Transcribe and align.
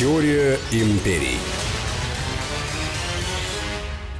Теория 0.00 0.58
империй. 0.72 1.36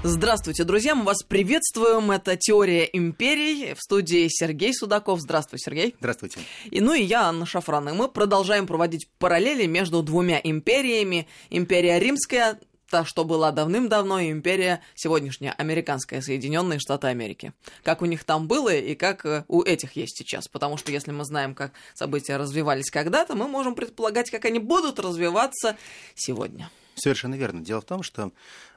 Здравствуйте, 0.03 0.65
друзья, 0.65 0.95
мы 0.95 1.05
вас 1.05 1.23
приветствуем. 1.23 2.11
Это 2.11 2.37
«Теория 2.37 2.85
империй». 2.85 3.73
В 3.73 3.81
студии 3.81 4.29
Сергей 4.29 4.75
Судаков. 4.75 5.21
Здравствуй, 5.21 5.59
Сергей. 5.59 5.95
Здравствуйте. 5.99 6.41
И, 6.71 6.83
ну 6.83 6.93
и 6.93 7.01
я, 7.01 7.23
Анна 7.23 7.47
Шафран. 7.47 7.89
И 7.89 7.93
мы 7.93 8.09
продолжаем 8.09 8.67
проводить 8.67 9.09
параллели 9.19 9.65
между 9.65 10.03
двумя 10.03 10.39
империями. 10.45 11.27
Империя 11.49 11.99
Римская, 11.99 12.61
та, 12.91 13.05
что 13.05 13.25
была 13.25 13.53
давным-давно, 13.53 14.21
империя 14.23 14.83
сегодняшняя, 14.95 15.53
американская, 15.53 16.21
Соединенные 16.21 16.81
Штаты 16.81 17.07
Америки. 17.07 17.53
Как 17.83 18.03
у 18.03 18.05
них 18.05 18.25
там 18.25 18.49
было 18.49 18.75
и 18.75 18.95
как 18.95 19.25
э, 19.25 19.45
у 19.49 19.63
этих 19.63 19.97
есть 19.97 20.19
сейчас. 20.19 20.49
Потому 20.49 20.77
что 20.77 20.91
если 20.91 21.13
мы 21.13 21.25
знаем, 21.25 21.55
как 21.55 21.73
события 21.95 22.37
развивались 22.37 22.91
когда-то, 22.91 23.35
мы 23.37 23.49
можем 23.49 23.75
предполагать, 23.75 24.31
как 24.31 24.45
они 24.45 24.59
будут 24.59 24.99
развиваться 24.99 25.77
сегодня. 26.17 26.69
Совершенно 26.97 27.37
верно. 27.37 27.61
Дело 27.61 27.81
в 27.81 27.85
том, 27.85 28.03
что 28.03 28.33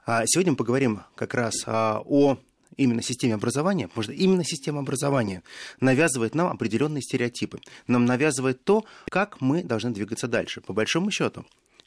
а, 0.06 0.24
сегодня 0.28 0.52
мы 0.52 0.58
поговорим 0.58 1.02
как 1.16 1.34
раз 1.34 1.56
а, 1.66 2.02
о 2.06 2.38
именно 2.78 3.02
системе 3.02 3.36
образования, 3.36 3.88
потому 3.88 4.04
что 4.04 4.14
именно 4.14 4.44
система 4.44 4.80
образования 4.80 5.44
навязывает 5.80 6.36
нам 6.36 6.48
определенные 6.48 7.02
стереотипы, 7.02 7.60
нам 7.88 8.06
навязывает 8.06 8.64
то, 8.64 8.86
как 9.10 9.42
мы 9.42 9.64
должны 9.64 9.92
двигаться 9.92 10.28
дальше. 10.28 10.62
По 10.62 10.74
большому 10.74 11.12
счету, 11.12 11.46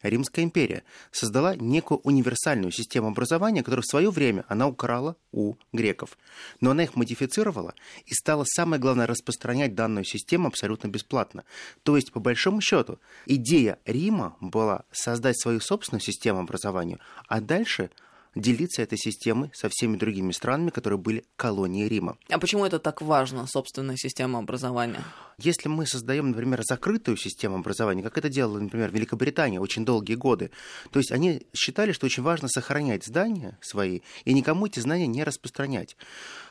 Римская 0.08 0.44
империя 0.44 0.84
создала 1.10 1.56
некую 1.56 1.98
универсальную 1.98 2.72
систему 2.72 3.08
образования, 3.08 3.62
которую 3.62 3.82
в 3.82 3.90
свое 3.90 4.10
время 4.10 4.44
она 4.48 4.66
украла 4.66 5.16
у 5.32 5.54
греков. 5.72 6.18
Но 6.60 6.70
она 6.70 6.84
их 6.84 6.96
модифицировала 6.96 7.74
и 8.04 8.14
стала, 8.14 8.44
самое 8.44 8.80
главное, 8.80 9.06
распространять 9.06 9.74
данную 9.74 10.04
систему 10.04 10.48
абсолютно 10.48 10.88
бесплатно. 10.88 11.44
То 11.82 11.96
есть, 11.96 12.12
по 12.12 12.20
большому 12.20 12.60
счету, 12.60 12.98
идея 13.26 13.78
Рима 13.84 14.36
была 14.40 14.84
создать 14.92 15.40
свою 15.40 15.60
собственную 15.60 16.02
систему 16.02 16.40
образования, 16.40 16.98
а 17.28 17.40
дальше– 17.40 17.90
делиться 18.36 18.82
этой 18.82 18.98
системой 18.98 19.50
со 19.54 19.68
всеми 19.68 19.96
другими 19.96 20.30
странами, 20.30 20.70
которые 20.70 20.98
были 20.98 21.24
колонией 21.36 21.88
Рима. 21.88 22.18
А 22.28 22.38
почему 22.38 22.64
это 22.64 22.78
так 22.78 23.02
важно, 23.02 23.46
собственная 23.46 23.96
система 23.96 24.38
образования? 24.38 25.02
Если 25.38 25.68
мы 25.68 25.86
создаем, 25.86 26.30
например, 26.30 26.62
закрытую 26.62 27.16
систему 27.16 27.56
образования, 27.56 28.02
как 28.02 28.16
это 28.18 28.28
делала, 28.28 28.60
например, 28.60 28.90
Великобритания 28.92 29.60
очень 29.60 29.84
долгие 29.84 30.14
годы, 30.14 30.50
то 30.90 30.98
есть 30.98 31.10
они 31.10 31.46
считали, 31.54 31.92
что 31.92 32.06
очень 32.06 32.22
важно 32.22 32.48
сохранять 32.48 33.04
здания 33.04 33.58
свои 33.60 34.00
и 34.24 34.32
никому 34.32 34.66
эти 34.66 34.80
знания 34.80 35.06
не 35.06 35.24
распространять. 35.24 35.96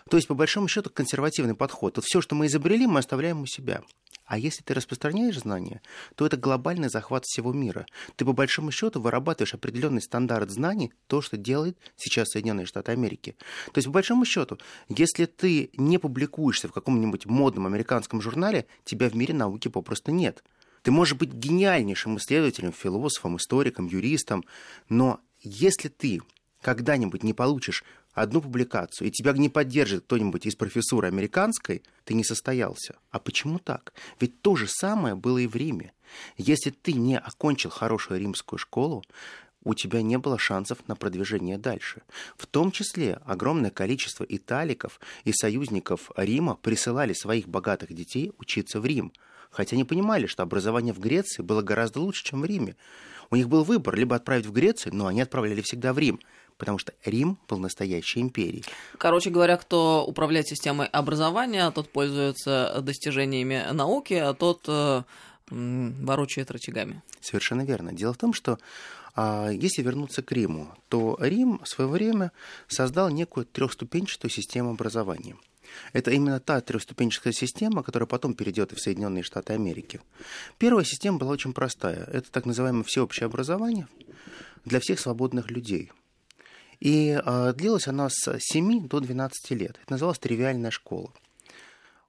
То 0.10 0.18
есть, 0.18 0.28
по 0.28 0.36
большому 0.36 0.68
счету, 0.68 0.92
консервативный 0.92 1.56
подход. 1.56 1.96
Вот 1.96 2.06
все, 2.06 2.22
что 2.22 2.36
мы 2.36 2.46
изобрели, 2.46 2.86
мы 2.86 3.00
оставляем 3.00 3.42
у 3.42 3.48
себя. 3.48 3.82
А 4.26 4.38
если 4.40 4.64
ты 4.64 4.74
распространяешь 4.74 5.40
знания, 5.40 5.82
то 6.16 6.26
это 6.26 6.36
глобальный 6.36 6.90
захват 6.90 7.26
всего 7.26 7.54
мира. 7.54 7.86
Ты 8.16 8.26
по 8.26 8.34
большому 8.34 8.72
счету 8.72 9.00
вырабатываешь 9.00 9.54
определенный 9.54 10.02
стандарт 10.02 10.50
знаний, 10.50 10.94
то, 11.08 11.22
что 11.22 11.38
делает 11.38 11.78
сейчас 11.96 12.30
Соединенные 12.30 12.66
Штаты 12.66 12.92
Америки. 12.92 13.36
То 13.72 13.78
есть, 13.78 13.88
по 13.88 13.94
большому 13.94 14.26
счету, 14.26 14.58
если 14.90 15.26
ты 15.26 15.70
не 15.78 16.00
публикуешься 16.00 16.68
в 16.68 16.72
каком-нибудь 16.72 17.28
модном 17.28 17.68
американском 17.68 18.20
журнале, 18.20 18.66
тебя 18.84 19.10
в 19.10 19.16
мире 19.16 19.34
науки 19.34 19.68
попросту 19.68 20.12
нет. 20.12 20.44
Ты 20.82 20.92
можешь 20.92 21.16
быть 21.16 21.32
гениальнейшим 21.32 22.18
исследователем, 22.18 22.72
философом, 22.72 23.38
историком, 23.38 23.88
юристом, 23.88 24.44
но 24.90 25.20
если 25.42 25.90
ты 25.90 26.22
когда-нибудь 26.62 27.22
не 27.22 27.34
получишь 27.34 27.84
одну 28.16 28.42
публикацию, 28.42 29.10
и 29.10 29.12
тебя 29.12 29.34
не 29.34 29.50
поддержит 29.50 30.06
кто-нибудь 30.06 30.48
из 30.48 30.56
профессуры 30.56 31.08
американской, 31.08 31.84
ты 32.06 32.16
не 32.16 32.24
состоялся. 32.24 32.96
А 33.12 33.20
почему 33.20 33.60
так? 33.60 33.94
Ведь 34.20 34.42
то 34.42 34.56
же 34.56 34.68
самое 34.68 35.16
было 35.16 35.38
и 35.38 35.48
в 35.48 35.56
Риме. 35.56 35.94
Если 36.38 36.72
ты 36.72 36.94
не 36.94 37.20
окончил 37.20 37.70
хорошую 37.70 38.22
римскую 38.22 38.58
школу, 38.58 39.04
у 39.64 39.74
тебя 39.74 40.02
не 40.02 40.18
было 40.18 40.40
шансов 40.40 40.88
на 40.88 40.96
продвижение 40.96 41.58
дальше. 41.58 42.04
В 42.38 42.46
том 42.46 42.72
числе 42.72 43.20
огромное 43.26 43.72
количество 43.72 44.24
италиков 44.24 45.00
и 45.26 45.34
союзников 45.34 46.12
Рима 46.16 46.56
присылали 46.56 47.14
своих 47.14 47.50
богатых 47.50 47.94
детей 47.94 48.32
учиться 48.38 48.80
в 48.80 48.86
Рим, 48.86 49.12
хотя 49.50 49.76
не 49.76 49.84
понимали, 49.84 50.28
что 50.28 50.44
образование 50.44 50.94
в 50.94 51.00
Греции 51.00 51.42
было 51.42 51.62
гораздо 51.62 52.00
лучше, 52.00 52.24
чем 52.24 52.42
в 52.42 52.46
Риме. 52.46 52.76
У 53.32 53.36
них 53.36 53.50
был 53.50 53.64
выбор 53.64 53.96
либо 53.96 54.16
отправить 54.16 54.46
в 54.46 54.52
Грецию, 54.52 54.94
но 54.96 55.08
они 55.08 55.22
отправляли 55.22 55.62
всегда 55.62 55.94
в 55.94 56.00
Рим 56.00 56.20
потому 56.58 56.78
что 56.78 56.94
Рим 57.04 57.38
был 57.48 57.60
настоящей 57.60 58.22
империей. 58.22 58.64
Короче 58.98 59.30
говоря, 59.30 59.58
кто 59.58 60.06
управляет 60.06 60.48
системой 60.48 60.88
образования, 60.88 61.70
тот 61.72 61.90
пользуется 61.90 62.80
достижениями 62.82 63.66
науки, 63.72 64.14
а 64.14 64.34
тот 64.34 64.66
э, 64.68 65.04
ворочает 65.50 66.52
рычагами. 66.52 67.02
Совершенно 67.22 67.64
верно. 67.64 67.94
Дело 67.94 68.14
в 68.14 68.18
том, 68.18 68.34
что 68.34 68.58
а, 69.16 69.50
если 69.50 69.82
вернуться 69.82 70.22
к 70.22 70.32
Риму, 70.32 70.76
то 70.90 71.18
Рим 71.20 71.60
в 71.64 71.68
свое 71.68 71.90
время 71.90 72.32
создал 72.68 73.10
некую 73.10 73.46
трехступенчатую 73.46 74.32
систему 74.32 74.72
образования. 74.72 75.36
Это 75.94 76.12
именно 76.12 76.40
та 76.40 76.62
трехступенчатая 76.62 77.34
система, 77.34 77.82
которая 77.84 78.08
потом 78.08 78.34
перейдет 78.34 78.72
в 78.72 78.80
Соединенные 78.80 79.24
Штаты 79.24 79.54
Америки. 79.54 80.00
Первая 80.58 80.86
система 80.86 81.18
была 81.18 81.32
очень 81.32 81.54
простая. 81.54 82.06
Это 82.12 82.32
так 82.32 82.46
называемое 82.46 82.84
всеобщее 82.84 83.26
образование 83.26 83.88
для 84.64 84.80
всех 84.80 85.00
свободных 85.00 85.50
людей– 85.52 85.92
и 86.80 87.20
э, 87.24 87.54
длилась 87.54 87.88
она 87.88 88.10
с 88.10 88.38
7 88.40 88.88
до 88.88 89.00
12 89.00 89.52
лет. 89.52 89.80
Это 89.82 89.94
называлась 89.94 90.20
тривиальная 90.20 90.72
школа. 90.72 91.12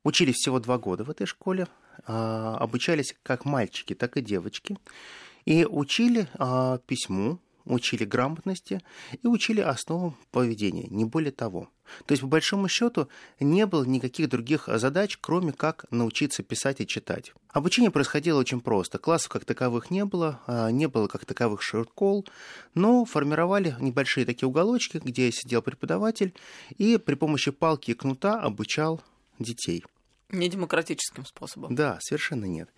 Учились 0.05 0.37
всего 0.37 0.61
два 0.61 0.79
года 0.79 1.05
в 1.05 1.11
этой 1.11 1.27
школе, 1.27 1.67
э, 2.07 2.13
обучались 2.13 3.17
как 3.23 3.45
мальчики, 3.45 3.95
так 3.95 4.17
и 4.17 4.21
девочки. 4.21 4.79
И 5.45 5.65
учили 5.65 6.29
э, 6.39 6.79
письму, 6.87 7.39
учили 7.67 8.05
грамотности 8.05 8.81
и 9.23 9.27
учили 9.27 9.61
основам 9.61 10.17
поведения, 10.31 10.87
не 10.89 11.05
более 11.05 11.33
того. 11.33 11.69
То 12.07 12.13
есть, 12.13 12.23
по 12.23 12.29
большому 12.29 12.69
счету, 12.69 13.09
не 13.39 13.67
было 13.67 13.85
никаких 13.85 14.29
других 14.29 14.69
задач, 14.73 15.19
кроме 15.21 15.53
как 15.53 15.85
научиться 15.91 16.43
писать 16.43 16.81
и 16.81 16.87
читать. 16.87 17.33
Обучение 17.51 17.91
происходило 17.91 18.41
очень 18.41 18.61
просто. 18.61 18.99
Классов 18.99 19.29
как 19.29 19.45
таковых 19.45 19.91
не 19.91 20.05
было, 20.05 20.41
а, 20.47 20.71
не 20.71 20.87
было 20.87 21.07
как 21.09 21.25
таковых 21.25 21.63
шорткол, 21.63 22.27
но 22.75 23.05
формировали 23.05 23.77
небольшие 23.81 24.27
такие 24.27 24.49
уголочки, 24.49 25.01
где 25.03 25.31
сидел 25.31 25.63
преподаватель 25.63 26.35
и 26.77 26.99
при 26.99 27.15
помощи 27.15 27.51
палки 27.51 27.93
и 27.93 27.95
кнута 27.95 28.41
обучал 28.41 29.01
детей. 29.39 29.85
Не 30.31 30.49
демократическим 30.49 31.25
способом. 31.25 31.75
Да, 31.75 31.99
совершенно 32.01 32.47
нет. 32.47 32.69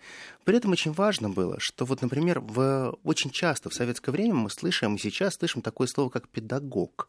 При 0.43 0.55
этом 0.57 0.71
очень 0.71 0.91
важно 0.91 1.29
было, 1.29 1.59
что 1.59 1.85
вот, 1.85 2.01
например, 2.01 2.39
в, 2.41 2.97
очень 3.03 3.31
часто 3.31 3.69
в 3.69 3.73
советское 3.73 4.11
время 4.11 4.35
мы 4.35 4.49
слышим, 4.51 4.95
и 4.95 4.99
сейчас 4.99 5.35
слышим 5.35 5.61
такое 5.61 5.87
слово, 5.87 6.09
как 6.09 6.29
педагог. 6.29 7.07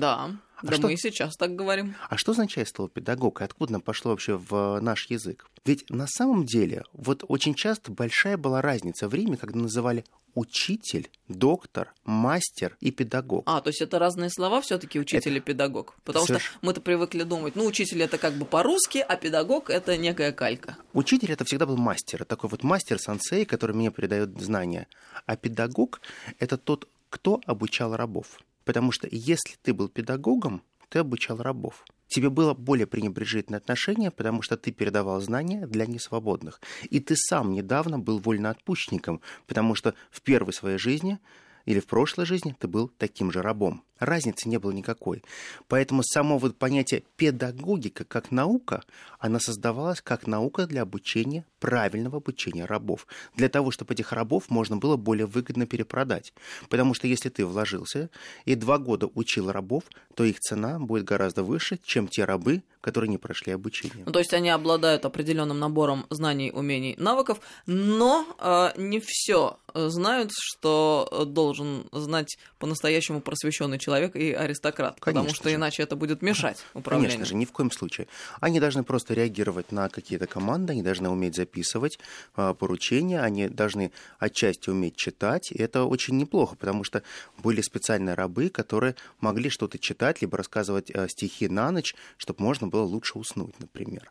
Да, 0.00 0.30
а 0.56 0.66
да 0.66 0.72
что... 0.74 0.86
мы 0.86 0.94
и 0.94 0.96
сейчас 0.96 1.36
так 1.36 1.54
говорим. 1.54 1.94
А 2.08 2.16
что 2.16 2.32
означает 2.32 2.68
слово 2.68 2.88
педагог 2.88 3.40
и 3.40 3.44
откуда 3.44 3.74
оно 3.74 3.80
пошло 3.80 4.12
вообще 4.12 4.36
в 4.36 4.80
наш 4.80 5.06
язык? 5.10 5.46
Ведь 5.64 5.88
на 5.90 6.06
самом 6.06 6.46
деле 6.46 6.84
вот 6.92 7.24
очень 7.28 7.54
часто 7.54 7.92
большая 7.92 8.36
была 8.36 8.62
разница 8.62 9.08
в 9.08 9.14
Риме, 9.14 9.36
когда 9.36 9.58
называли 9.58 10.04
учитель, 10.34 11.10
доктор, 11.28 11.92
мастер 12.04 12.76
и 12.80 12.90
педагог. 12.90 13.42
А, 13.46 13.60
то 13.60 13.68
есть 13.68 13.80
это 13.80 13.98
разные 13.98 14.30
слова 14.30 14.60
все-таки 14.60 15.00
учитель 15.00 15.32
это... 15.32 15.38
и 15.38 15.40
педагог. 15.40 15.94
Потому 16.04 16.26
Соверш... 16.26 16.44
что 16.44 16.58
мы-то 16.62 16.80
привыкли 16.80 17.22
думать, 17.22 17.56
ну, 17.56 17.64
учитель 17.64 18.02
это 18.02 18.18
как 18.18 18.34
бы 18.34 18.44
по-русски, 18.44 18.98
а 18.98 19.16
педагог 19.16 19.70
это 19.70 19.96
некая 19.96 20.32
калька. 20.32 20.76
Учитель 20.92 21.32
это 21.32 21.44
всегда 21.44 21.66
был 21.66 21.76
мастер, 21.78 22.24
такой 22.24 22.50
вот 22.50 22.62
мастер-сансей, 22.62 23.46
который 23.46 23.74
мне 23.74 23.90
передает 23.90 24.38
знания. 24.40 24.86
А 25.24 25.36
педагог 25.36 26.00
это 26.38 26.58
тот, 26.58 26.86
кто 27.08 27.40
обучал 27.46 27.96
рабов. 27.96 28.38
Потому 28.66 28.90
что 28.90 29.08
если 29.10 29.54
ты 29.62 29.72
был 29.72 29.88
педагогом, 29.88 30.60
ты 30.88 30.98
обучал 30.98 31.38
рабов. 31.38 31.84
Тебе 32.08 32.30
было 32.30 32.52
более 32.52 32.86
пренебрежительное 32.86 33.60
отношение, 33.60 34.10
потому 34.10 34.42
что 34.42 34.56
ты 34.56 34.72
передавал 34.72 35.20
знания 35.20 35.66
для 35.68 35.86
несвободных. 35.86 36.60
И 36.90 36.98
ты 36.98 37.14
сам 37.16 37.52
недавно 37.52 37.98
был 37.98 38.18
вольноотпущенником, 38.18 39.20
потому 39.46 39.76
что 39.76 39.94
в 40.10 40.20
первой 40.20 40.52
своей 40.52 40.78
жизни 40.78 41.20
или 41.66 41.80
в 41.80 41.86
прошлой 41.86 42.24
жизни 42.24 42.56
ты 42.58 42.68
был 42.68 42.90
таким 42.96 43.30
же 43.30 43.42
рабом. 43.42 43.82
Разницы 43.98 44.48
не 44.48 44.58
было 44.58 44.72
никакой. 44.72 45.22
Поэтому 45.68 46.02
само 46.02 46.38
вот 46.38 46.56
понятие 46.56 47.02
педагогика 47.16 48.04
как 48.04 48.30
наука, 48.30 48.84
она 49.18 49.40
создавалась 49.40 50.02
как 50.02 50.26
наука 50.26 50.66
для 50.66 50.82
обучения, 50.82 51.44
правильного 51.60 52.18
обучения 52.18 52.66
рабов. 52.66 53.06
Для 53.34 53.48
того, 53.48 53.70
чтобы 53.70 53.94
этих 53.94 54.12
рабов 54.12 54.50
можно 54.50 54.76
было 54.76 54.96
более 54.96 55.26
выгодно 55.26 55.66
перепродать. 55.66 56.34
Потому 56.68 56.94
что 56.94 57.06
если 57.06 57.30
ты 57.30 57.46
вложился 57.46 58.10
и 58.44 58.54
два 58.54 58.78
года 58.78 59.08
учил 59.14 59.50
рабов, 59.50 59.84
то 60.14 60.24
их 60.24 60.40
цена 60.40 60.78
будет 60.78 61.04
гораздо 61.04 61.42
выше, 61.42 61.78
чем 61.82 62.06
те 62.06 62.24
рабы, 62.24 62.62
которые 62.82 63.08
не 63.08 63.18
прошли 63.18 63.52
обучение. 63.52 64.04
Ну, 64.04 64.12
то 64.12 64.18
есть 64.18 64.34
они 64.34 64.50
обладают 64.50 65.06
определенным 65.06 65.58
набором 65.58 66.06
знаний, 66.10 66.52
умений, 66.52 66.94
навыков, 66.98 67.40
но 67.66 68.26
э, 68.38 68.72
не 68.76 69.00
все 69.00 69.58
знают, 69.74 70.30
что 70.32 71.24
должен 71.26 71.55
должен 71.56 71.86
знать 71.92 72.38
по-настоящему 72.58 73.20
просвещенный 73.20 73.78
человек 73.78 74.16
и 74.16 74.32
аристократ, 74.32 74.98
Конечно 75.00 75.22
потому 75.22 75.34
что 75.34 75.48
же. 75.48 75.54
иначе 75.56 75.82
это 75.82 75.96
будет 75.96 76.22
мешать 76.22 76.58
управлению. 76.74 77.10
Конечно 77.10 77.26
же, 77.26 77.34
ни 77.34 77.44
в 77.44 77.52
коем 77.52 77.70
случае. 77.70 78.08
Они 78.40 78.60
должны 78.60 78.84
просто 78.84 79.14
реагировать 79.14 79.72
на 79.72 79.88
какие-то 79.88 80.26
команды, 80.26 80.72
они 80.72 80.82
должны 80.82 81.08
уметь 81.08 81.34
записывать 81.34 81.98
а, 82.34 82.54
поручения, 82.54 83.20
они 83.20 83.48
должны 83.48 83.92
отчасти 84.18 84.70
уметь 84.70 84.96
читать. 84.96 85.50
И 85.50 85.58
это 85.58 85.84
очень 85.84 86.16
неплохо, 86.16 86.56
потому 86.56 86.84
что 86.84 87.02
были 87.38 87.60
специальные 87.60 88.14
рабы, 88.14 88.48
которые 88.48 88.94
могли 89.20 89.50
что-то 89.50 89.78
читать, 89.78 90.20
либо 90.20 90.36
рассказывать 90.36 90.90
а, 90.94 91.08
стихи 91.08 91.48
на 91.48 91.70
ночь, 91.70 91.94
чтобы 92.16 92.42
можно 92.42 92.68
было 92.68 92.82
лучше 92.82 93.18
уснуть, 93.18 93.58
например. 93.60 94.10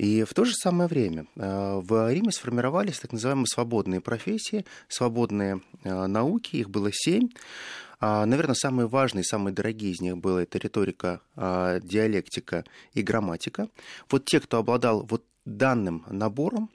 И 0.00 0.24
в 0.24 0.32
то 0.32 0.46
же 0.46 0.54
самое 0.54 0.88
время 0.88 1.26
э, 1.36 1.80
в 1.82 2.10
Риме 2.10 2.32
сформировались 2.32 3.00
так 3.00 3.12
называемые 3.12 3.44
свободные 3.46 4.00
профессии, 4.00 4.64
свободные 4.88 5.60
э, 5.84 6.06
науки, 6.06 6.56
их 6.56 6.70
было 6.70 6.88
семь. 6.90 7.28
А, 8.00 8.24
Наверное, 8.24 8.54
самые 8.54 8.88
важные, 8.88 9.24
самые 9.24 9.52
дорогие 9.52 9.92
из 9.92 10.00
них 10.00 10.16
было 10.16 10.38
это 10.38 10.56
риторика, 10.56 11.20
а, 11.36 11.80
диалектика 11.80 12.64
и 12.94 13.02
грамматика. 13.02 13.68
Вот 14.08 14.24
те, 14.24 14.40
кто 14.40 14.56
обладал 14.56 15.04
вот 15.04 15.22
данным 15.44 16.06
набором, 16.08 16.70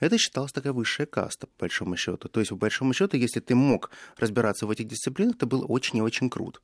это 0.00 0.18
считалось 0.18 0.50
такая 0.50 0.72
высшая 0.72 1.06
каста, 1.06 1.46
по 1.46 1.60
большому 1.60 1.96
счету. 1.96 2.28
То 2.28 2.40
есть, 2.40 2.50
по 2.50 2.56
большому 2.56 2.92
счету, 2.92 3.16
если 3.16 3.38
ты 3.38 3.54
мог 3.54 3.92
разбираться 4.16 4.66
в 4.66 4.70
этих 4.72 4.88
дисциплинах, 4.88 5.36
это 5.36 5.46
было 5.46 5.64
очень 5.64 5.98
и 5.98 6.02
очень 6.02 6.28
круто. 6.28 6.58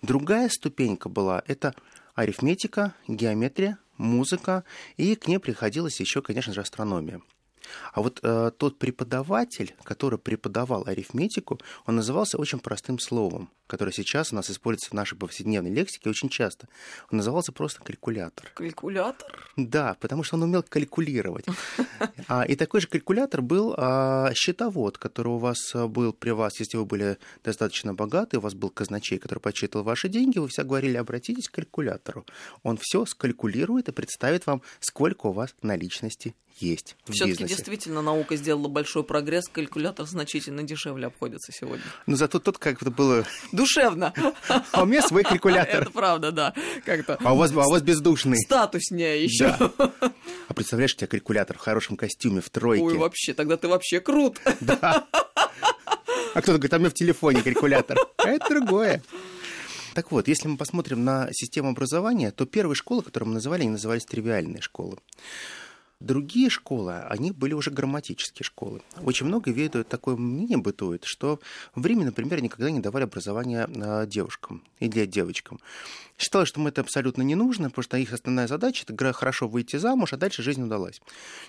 Другая 0.00 0.48
ступенька 0.48 1.10
была 1.10 1.42
это 1.46 1.74
арифметика, 2.14 2.94
геометрия, 3.06 3.78
музыка, 3.96 4.64
и 4.96 5.14
к 5.14 5.28
ней 5.28 5.38
приходилось 5.38 6.00
еще, 6.00 6.22
конечно 6.22 6.52
же, 6.52 6.60
астрономия. 6.60 7.20
А 7.92 8.02
вот 8.02 8.20
э, 8.22 8.50
тот 8.56 8.78
преподаватель, 8.78 9.74
который 9.82 10.18
преподавал 10.18 10.84
арифметику, 10.86 11.60
он 11.86 11.96
назывался 11.96 12.38
очень 12.38 12.58
простым 12.58 12.98
словом, 12.98 13.50
которое 13.66 13.92
сейчас 13.92 14.32
у 14.32 14.36
нас 14.36 14.50
используется 14.50 14.90
в 14.90 14.94
нашей 14.94 15.16
повседневной 15.16 15.70
лексике 15.70 16.10
очень 16.10 16.28
часто. 16.28 16.68
Он 17.10 17.18
назывался 17.18 17.52
просто 17.52 17.82
калькулятор. 17.82 18.50
Калькулятор? 18.54 19.50
Да, 19.56 19.96
потому 20.00 20.22
что 20.22 20.36
он 20.36 20.44
умел 20.44 20.62
калькулировать. 20.62 21.46
А, 22.28 22.44
и 22.44 22.54
такой 22.56 22.80
же 22.80 22.86
калькулятор 22.86 23.42
был 23.42 23.74
а, 23.76 24.32
счетовод, 24.34 24.98
который 24.98 25.28
у 25.28 25.38
вас 25.38 25.74
был 25.74 26.12
при 26.12 26.30
вас, 26.30 26.58
если 26.60 26.76
вы 26.76 26.84
были 26.84 27.18
достаточно 27.44 27.94
богаты, 27.94 28.38
у 28.38 28.40
вас 28.40 28.54
был 28.54 28.70
казначей, 28.70 29.18
который 29.18 29.40
подсчитывал 29.40 29.84
ваши 29.84 30.08
деньги, 30.08 30.38
вы 30.38 30.48
все 30.48 30.62
говорили, 30.62 30.96
обратитесь 30.96 31.48
к 31.48 31.54
калькулятору. 31.54 32.24
Он 32.62 32.78
все 32.80 33.04
скалькулирует 33.06 33.88
и 33.88 33.92
представит 33.92 34.46
вам, 34.46 34.62
сколько 34.80 35.26
у 35.26 35.32
вас 35.32 35.54
наличности 35.62 36.34
есть 36.62 36.96
Все-таки 37.08 37.44
действительно 37.44 38.02
наука 38.02 38.36
сделала 38.36 38.68
большой 38.68 39.04
прогресс, 39.04 39.48
калькулятор 39.48 40.06
значительно 40.06 40.62
дешевле 40.62 41.08
обходится 41.08 41.52
сегодня. 41.52 41.84
Но 42.06 42.16
зато 42.16 42.38
тут 42.38 42.58
как-то 42.58 42.90
было... 42.90 43.24
Душевно. 43.52 44.14
А 44.72 44.82
у 44.82 44.86
меня 44.86 45.02
свой 45.02 45.24
калькулятор. 45.24 45.82
Это 45.82 45.90
правда, 45.90 46.32
да. 46.32 46.54
Как-то 46.84 47.18
А 47.22 47.34
у 47.34 47.36
вас, 47.36 47.52
а 47.52 47.66
у 47.66 47.70
вас 47.70 47.82
бездушный. 47.82 48.38
статуснее 48.38 49.24
еще. 49.24 49.54
Да. 49.58 49.92
А 50.48 50.54
представляешь, 50.54 50.94
у 50.94 50.96
тебя 50.96 51.08
калькулятор 51.08 51.58
в 51.58 51.60
хорошем 51.60 51.96
костюме, 51.96 52.40
в 52.40 52.50
тройке. 52.50 52.84
Ой, 52.84 52.96
вообще, 52.96 53.34
тогда 53.34 53.56
ты 53.56 53.68
вообще 53.68 54.00
крут. 54.00 54.40
Да. 54.60 55.06
А 56.34 56.40
кто-то 56.40 56.58
говорит, 56.58 56.72
а 56.72 56.76
у 56.76 56.80
меня 56.80 56.90
в 56.90 56.94
телефоне 56.94 57.42
калькулятор. 57.42 57.98
А 58.16 58.28
это 58.28 58.48
другое. 58.48 59.02
Так 59.94 60.10
вот, 60.10 60.28
если 60.28 60.48
мы 60.48 60.56
посмотрим 60.56 61.04
на 61.04 61.28
систему 61.32 61.68
образования, 61.68 62.30
то 62.30 62.46
первые 62.46 62.74
школы, 62.74 63.02
которые 63.02 63.28
мы 63.28 63.34
называли, 63.34 63.62
они 63.62 63.70
назывались 63.72 64.06
тривиальные 64.06 64.62
школы. 64.62 64.96
Другие 66.02 66.50
школы, 66.50 66.98
они 67.02 67.30
были 67.30 67.54
уже 67.54 67.70
грамматические 67.70 68.44
школы. 68.44 68.82
Очень 69.04 69.26
много 69.26 69.52
ведают 69.52 69.86
такое 69.86 70.16
мнение 70.16 70.58
бытует, 70.58 71.04
что 71.04 71.38
в 71.76 71.86
Риме, 71.86 72.04
например, 72.04 72.42
никогда 72.42 72.72
не 72.72 72.80
давали 72.80 73.04
образования 73.04 73.68
а, 73.76 74.04
девушкам 74.04 74.64
или 74.80 75.06
девочкам. 75.06 75.60
Считалось, 76.22 76.50
что 76.50 76.60
им 76.60 76.68
это 76.68 76.82
абсолютно 76.82 77.22
не 77.22 77.34
нужно, 77.34 77.68
потому 77.68 77.82
что 77.82 77.96
их 77.96 78.12
основная 78.12 78.46
задача– 78.46 78.84
это 78.88 79.12
хорошо 79.12 79.48
выйти 79.48 79.74
замуж, 79.74 80.12
а 80.12 80.16
дальше 80.16 80.40
жизнь 80.44 80.62
удалась. 80.62 81.00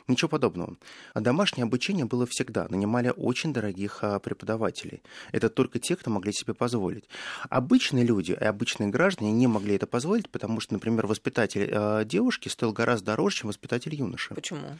Ничего 0.08 0.30
подобного. 0.30 0.78
А 1.14 1.22
домашнее 1.22 1.66
обучение 1.66 2.06
было 2.06 2.26
всегда. 2.26 2.66
Нанимали 2.70 3.14
очень 3.16 3.54
дорогих 3.54 4.00
а, 4.02 4.18
преподавателей. 4.18 5.04
Это 5.32 5.50
только 5.50 5.78
те, 5.78 5.96
кто 5.96 6.10
могли 6.10 6.34
себе 6.34 6.56
позволить. 6.56 7.08
Обычные 7.50 8.04
люди 8.04 8.32
и 8.32 8.44
обычные 8.44 8.90
граждане 8.90 9.32
не 9.32 9.46
могли 9.46 9.76
это 9.76 9.86
позволить, 9.86 10.28
потому 10.32 10.60
что, 10.60 10.74
например, 10.74 11.06
воспитатель 11.06 11.70
а, 11.72 12.04
девушки 12.04 12.48
стоил 12.48 12.74
гораздо 12.74 13.12
дороже, 13.12 13.38
чем 13.38 13.50
воспитатель 13.50 13.94
юноши. 13.94 14.34
Почему? 14.34 14.80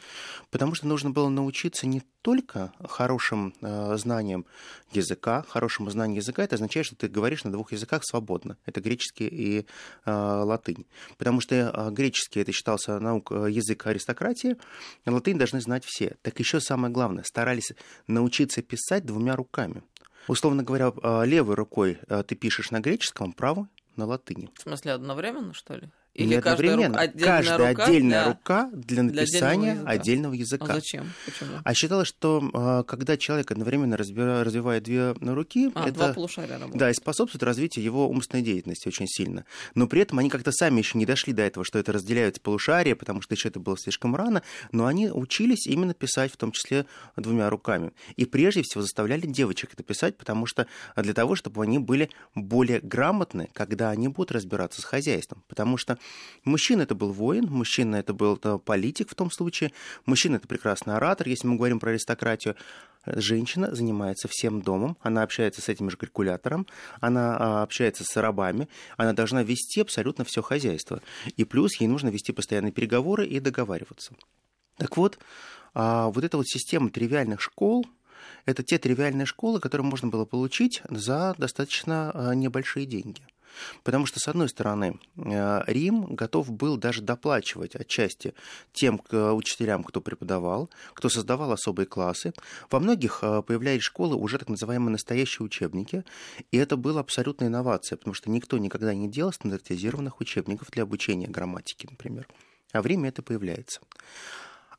Потому 0.50 0.74
что 0.74 0.88
нужно 0.88 1.10
было 1.10 1.28
научиться 1.28 1.86
не 1.86 2.02
только 2.24 2.72
хорошим 2.88 3.52
э, 3.60 3.96
знаниям 3.98 4.46
языка, 4.92 5.44
хорошему 5.46 5.90
знанию 5.90 6.16
языка, 6.16 6.42
это 6.42 6.54
означает, 6.54 6.86
что 6.86 6.96
ты 6.96 7.06
говоришь 7.06 7.44
на 7.44 7.52
двух 7.52 7.72
языках 7.72 8.02
свободно. 8.02 8.56
Это 8.64 8.80
греческий 8.80 9.28
и 9.28 9.60
э, 9.60 9.64
латынь. 10.06 10.86
Потому 11.18 11.40
что 11.40 11.54
э, 11.54 11.90
греческий 11.90 12.40
это 12.40 12.52
считался 12.52 12.98
наук, 12.98 13.32
э, 13.32 13.50
язык 13.50 13.86
аристократии, 13.86 14.56
латынь 15.06 15.38
должны 15.38 15.60
знать 15.60 15.84
все. 15.84 16.16
Так 16.22 16.38
еще 16.38 16.60
самое 16.60 16.92
главное, 16.92 17.24
старались 17.24 17.72
научиться 18.06 18.62
писать 18.62 19.04
двумя 19.04 19.36
руками. 19.36 19.82
Условно 20.28 20.62
говоря, 20.62 20.92
э, 21.02 21.26
левой 21.26 21.54
рукой 21.54 21.98
э, 22.08 22.22
ты 22.22 22.34
пишешь 22.34 22.70
на 22.70 22.80
греческом, 22.80 23.32
правой 23.32 23.66
на 23.96 24.06
латыни. 24.06 24.50
В 24.56 24.62
смысле, 24.62 24.92
одновременно, 24.92 25.54
что 25.54 25.74
ли? 25.74 25.88
Не 26.16 26.40
каждая 26.40 26.74
одновременно. 26.74 27.08
Каждая 27.18 27.58
рука 27.70 27.84
отдельная 27.84 28.22
для- 28.22 28.32
рука 28.32 28.70
для 28.72 28.82
для 28.82 29.02
написания 29.02 29.70
отдельного 29.72 29.90
отдельного 29.90 30.32
языка. 30.34 30.64
языка. 30.64 30.72
А 30.72 30.76
зачем? 30.76 31.12
Почему? 31.24 31.50
А 31.64 31.74
считалось, 31.74 32.08
что 32.08 32.50
э, 32.54 32.84
когда 32.86 33.16
человек 33.16 33.50
одновременно 33.50 33.94
разби- 33.96 34.42
развивает 34.42 34.84
две 34.84 35.12
руки, 35.12 35.72
А, 35.74 35.82
это 35.88 35.92
два 35.92 36.12
полушария 36.12 36.52
работают. 36.54 36.78
да, 36.78 36.90
и 36.90 36.94
способствует 36.94 37.42
развитию 37.42 37.84
его 37.84 38.08
умственной 38.08 38.42
деятельности 38.42 38.86
очень 38.86 39.06
сильно. 39.08 39.44
Но 39.74 39.88
при 39.88 40.02
этом 40.02 40.18
они 40.20 40.30
как-то 40.30 40.52
сами 40.52 40.78
еще 40.78 40.98
не 40.98 41.06
дошли 41.06 41.32
до 41.32 41.42
этого, 41.42 41.64
что 41.64 41.78
это 41.80 41.90
разделяют 41.92 42.40
полушария, 42.40 42.94
потому 42.94 43.20
что 43.20 43.34
еще 43.34 43.48
это 43.48 43.58
было 43.58 43.76
слишком 43.76 44.14
рано, 44.14 44.42
но 44.70 44.86
они 44.86 45.10
учились 45.10 45.66
именно 45.66 45.94
писать, 45.94 46.32
в 46.32 46.36
том 46.36 46.52
числе 46.52 46.86
двумя 47.16 47.50
руками. 47.50 47.90
И 48.16 48.24
прежде 48.24 48.62
всего 48.62 48.82
заставляли 48.82 49.26
девочек 49.26 49.70
это 49.72 49.82
писать, 49.82 50.16
потому 50.16 50.46
что 50.46 50.66
а, 50.94 51.02
для 51.02 51.12
того, 51.14 51.34
чтобы 51.34 51.62
они 51.64 51.78
были 51.78 52.10
более 52.36 52.78
грамотны, 52.80 53.48
когда 53.52 53.90
они 53.90 54.08
будут 54.08 54.30
разбираться 54.32 54.80
с 54.80 54.84
хозяйством. 54.84 55.42
Потому 55.48 55.76
что 55.76 55.98
мужчина 56.44 56.82
это 56.82 56.94
был 56.94 57.12
воин, 57.12 57.46
мужчина 57.46 57.96
это 57.96 58.14
был 58.14 58.38
э, 58.42 58.58
политик 58.64 59.10
в 59.10 59.14
том 59.14 59.30
случае, 59.30 59.72
мужчина 60.06 60.36
это 60.36 60.48
прекрасный 60.48 60.94
оратор, 60.94 61.28
если 61.28 61.46
мы 61.46 61.56
говорим 61.56 61.80
про 61.80 61.90
аристократию. 61.90 62.56
Женщина 63.06 63.74
занимается 63.74 64.28
всем 64.30 64.62
домом, 64.62 64.96
она 65.02 65.22
общается 65.22 65.60
с 65.60 65.68
этим 65.68 65.90
же 65.90 65.96
калькулятором, 65.96 66.66
она 67.00 67.36
а, 67.36 67.62
общается 67.62 68.02
с 68.02 68.16
рабами, 68.16 68.66
она 68.96 69.12
должна 69.12 69.42
вести 69.42 69.82
абсолютно 69.82 70.24
все 70.24 70.40
хозяйство. 70.40 71.02
И 71.36 71.44
плюс 71.44 71.78
ей 71.80 71.86
нужно 71.86 72.08
вести 72.08 72.32
постоянные 72.32 72.72
переговоры 72.72 73.26
и 73.26 73.40
договариваться. 73.40 74.14
Так 74.78 74.96
вот, 74.96 75.18
а, 75.74 76.08
вот 76.08 76.24
эта 76.24 76.38
вот 76.38 76.46
система 76.46 76.88
тривиальных 76.88 77.42
школ, 77.42 77.86
это 78.46 78.62
те 78.62 78.78
тривиальные 78.78 79.26
школы, 79.26 79.60
которые 79.60 79.86
можно 79.86 80.08
было 80.08 80.24
получить 80.24 80.82
за 80.88 81.34
достаточно 81.36 82.10
а, 82.10 82.34
небольшие 82.34 82.86
деньги. 82.86 83.22
Потому 83.82 84.06
что, 84.06 84.20
с 84.20 84.28
одной 84.28 84.48
стороны, 84.48 84.98
э, 85.16 85.62
Рим 85.66 86.14
готов 86.14 86.50
был 86.50 86.76
даже 86.76 87.02
доплачивать 87.02 87.74
отчасти 87.74 88.34
тем 88.72 89.00
учителям, 89.10 89.84
кто 89.84 90.00
преподавал, 90.00 90.70
кто 90.94 91.08
создавал 91.08 91.52
особые 91.52 91.86
классы. 91.86 92.32
Во 92.70 92.80
многих 92.80 93.20
э, 93.22 93.42
появлялись 93.42 93.82
школы 93.82 94.16
уже 94.16 94.38
так 94.38 94.48
называемые 94.48 94.92
настоящие 94.92 95.44
учебники, 95.44 96.04
и 96.50 96.56
это 96.56 96.76
была 96.76 97.00
абсолютная 97.00 97.48
инновация, 97.48 97.96
потому 97.96 98.14
что 98.14 98.30
никто 98.30 98.58
никогда 98.58 98.94
не 98.94 99.08
делал 99.08 99.32
стандартизированных 99.32 100.20
учебников 100.20 100.70
для 100.70 100.82
обучения 100.82 101.26
грамматики, 101.26 101.86
например. 101.90 102.26
А 102.72 102.82
в 102.82 102.86
Риме 102.86 103.08
это 103.08 103.22
появляется. 103.22 103.80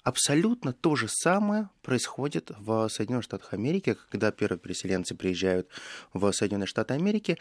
Абсолютно 0.06 0.72
то 0.72 0.96
же 0.96 1.08
самое 1.10 1.70
происходит 1.82 2.52
в 2.60 2.88
Соединенных 2.90 3.24
Штатах 3.24 3.54
Америки, 3.54 3.98
когда 4.12 4.32
первые 4.32 4.60
переселенцы 4.60 5.16
приезжают 5.16 5.68
в 6.14 6.32
Соединенные 6.32 6.68
Штаты 6.68 6.94
Америки, 6.94 7.40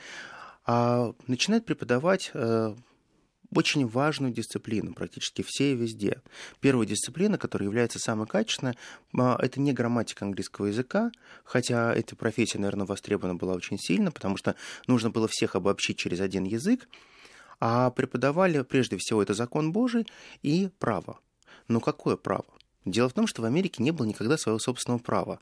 а 0.66 1.12
начинают 1.26 1.66
преподавать 1.66 2.30
э, 2.35 2.75
очень 3.54 3.87
важную 3.87 4.33
дисциплину 4.33 4.94
практически 4.94 5.44
все 5.47 5.73
и 5.73 5.76
везде. 5.76 6.23
Первая 6.61 6.87
дисциплина, 6.87 7.38
которая 7.38 7.68
является 7.68 7.99
самой 7.99 8.26
качественной, 8.26 8.75
а, 9.16 9.38
это 9.40 9.61
не 9.61 9.73
грамматика 9.73 10.25
английского 10.25 10.66
языка, 10.66 11.12
хотя 11.44 11.94
эта 11.94 12.16
профессия, 12.16 12.59
наверное, 12.59 12.87
востребована 12.87 13.35
была 13.35 13.54
очень 13.54 13.78
сильно, 13.78 14.11
потому 14.11 14.37
что 14.37 14.56
нужно 14.87 15.11
было 15.11 15.28
всех 15.28 15.54
обобщить 15.54 15.99
через 15.99 16.21
один 16.21 16.44
язык, 16.44 16.88
а 17.61 17.90
преподавали 17.90 18.62
прежде 18.62 18.97
всего 18.99 19.23
это 19.23 19.35
закон 19.35 19.73
Божий 19.73 20.06
и 20.42 20.71
право. 20.78 21.18
Но 21.68 21.80
какое 21.80 22.16
право? 22.16 22.47
Дело 22.84 23.08
в 23.08 23.14
том, 23.14 23.26
что 23.26 23.42
в 23.42 23.46
Америке 23.46 23.82
не 23.82 23.92
было 23.92 24.06
никогда 24.06 24.36
своего 24.36 24.58
собственного 24.58 24.98
права. 24.98 25.40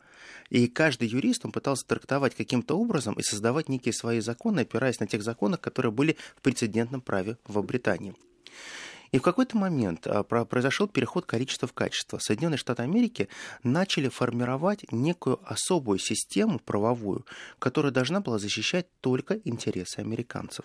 И 0.48 0.68
каждый 0.68 1.08
юрист, 1.08 1.44
он 1.44 1.50
пытался 1.50 1.86
трактовать 1.86 2.34
каким-то 2.34 2.78
образом 2.78 3.14
и 3.14 3.22
создавать 3.22 3.68
некие 3.68 3.92
свои 3.92 4.20
законы, 4.20 4.60
опираясь 4.60 5.00
на 5.00 5.06
тех 5.06 5.22
законах, 5.22 5.60
которые 5.60 5.90
были 5.90 6.16
в 6.36 6.42
прецедентном 6.42 7.00
праве 7.00 7.36
в 7.44 7.60
Британии. 7.62 8.14
И 9.10 9.18
в 9.18 9.22
какой-то 9.22 9.58
момент 9.58 10.06
а, 10.06 10.22
произошел 10.22 10.88
переход 10.88 11.26
количества 11.26 11.68
в 11.68 11.74
качество. 11.74 12.18
Соединенные 12.18 12.56
Штаты 12.56 12.82
Америки 12.82 13.28
начали 13.62 14.08
формировать 14.08 14.90
некую 14.90 15.38
особую 15.44 15.98
систему 15.98 16.58
правовую, 16.58 17.26
которая 17.58 17.92
должна 17.92 18.20
была 18.20 18.38
защищать 18.38 18.86
только 19.00 19.38
интересы 19.44 19.98
американцев. 19.98 20.64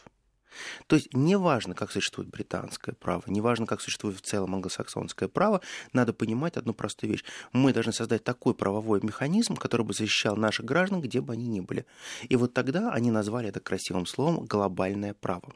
То 0.87 0.95
есть 0.95 1.13
неважно, 1.13 1.75
как 1.75 1.91
существует 1.91 2.29
британское 2.29 2.95
право, 2.95 3.23
неважно, 3.27 3.65
как 3.65 3.81
существует 3.81 4.17
в 4.17 4.21
целом 4.21 4.55
англосаксонское 4.55 5.29
право, 5.29 5.61
надо 5.93 6.13
понимать 6.13 6.57
одну 6.57 6.73
простую 6.73 7.11
вещь. 7.11 7.23
Мы 7.51 7.73
должны 7.73 7.93
создать 7.93 8.23
такой 8.23 8.53
правовой 8.53 8.99
механизм, 9.01 9.55
который 9.55 9.85
бы 9.85 9.93
защищал 9.93 10.35
наших 10.35 10.65
граждан, 10.65 11.01
где 11.01 11.21
бы 11.21 11.33
они 11.33 11.47
ни 11.47 11.59
были. 11.59 11.85
И 12.29 12.35
вот 12.35 12.53
тогда 12.53 12.91
они 12.91 13.11
назвали 13.11 13.49
это 13.49 13.59
красивым 13.59 14.05
словом 14.05 14.45
«глобальное 14.45 15.13
право». 15.13 15.53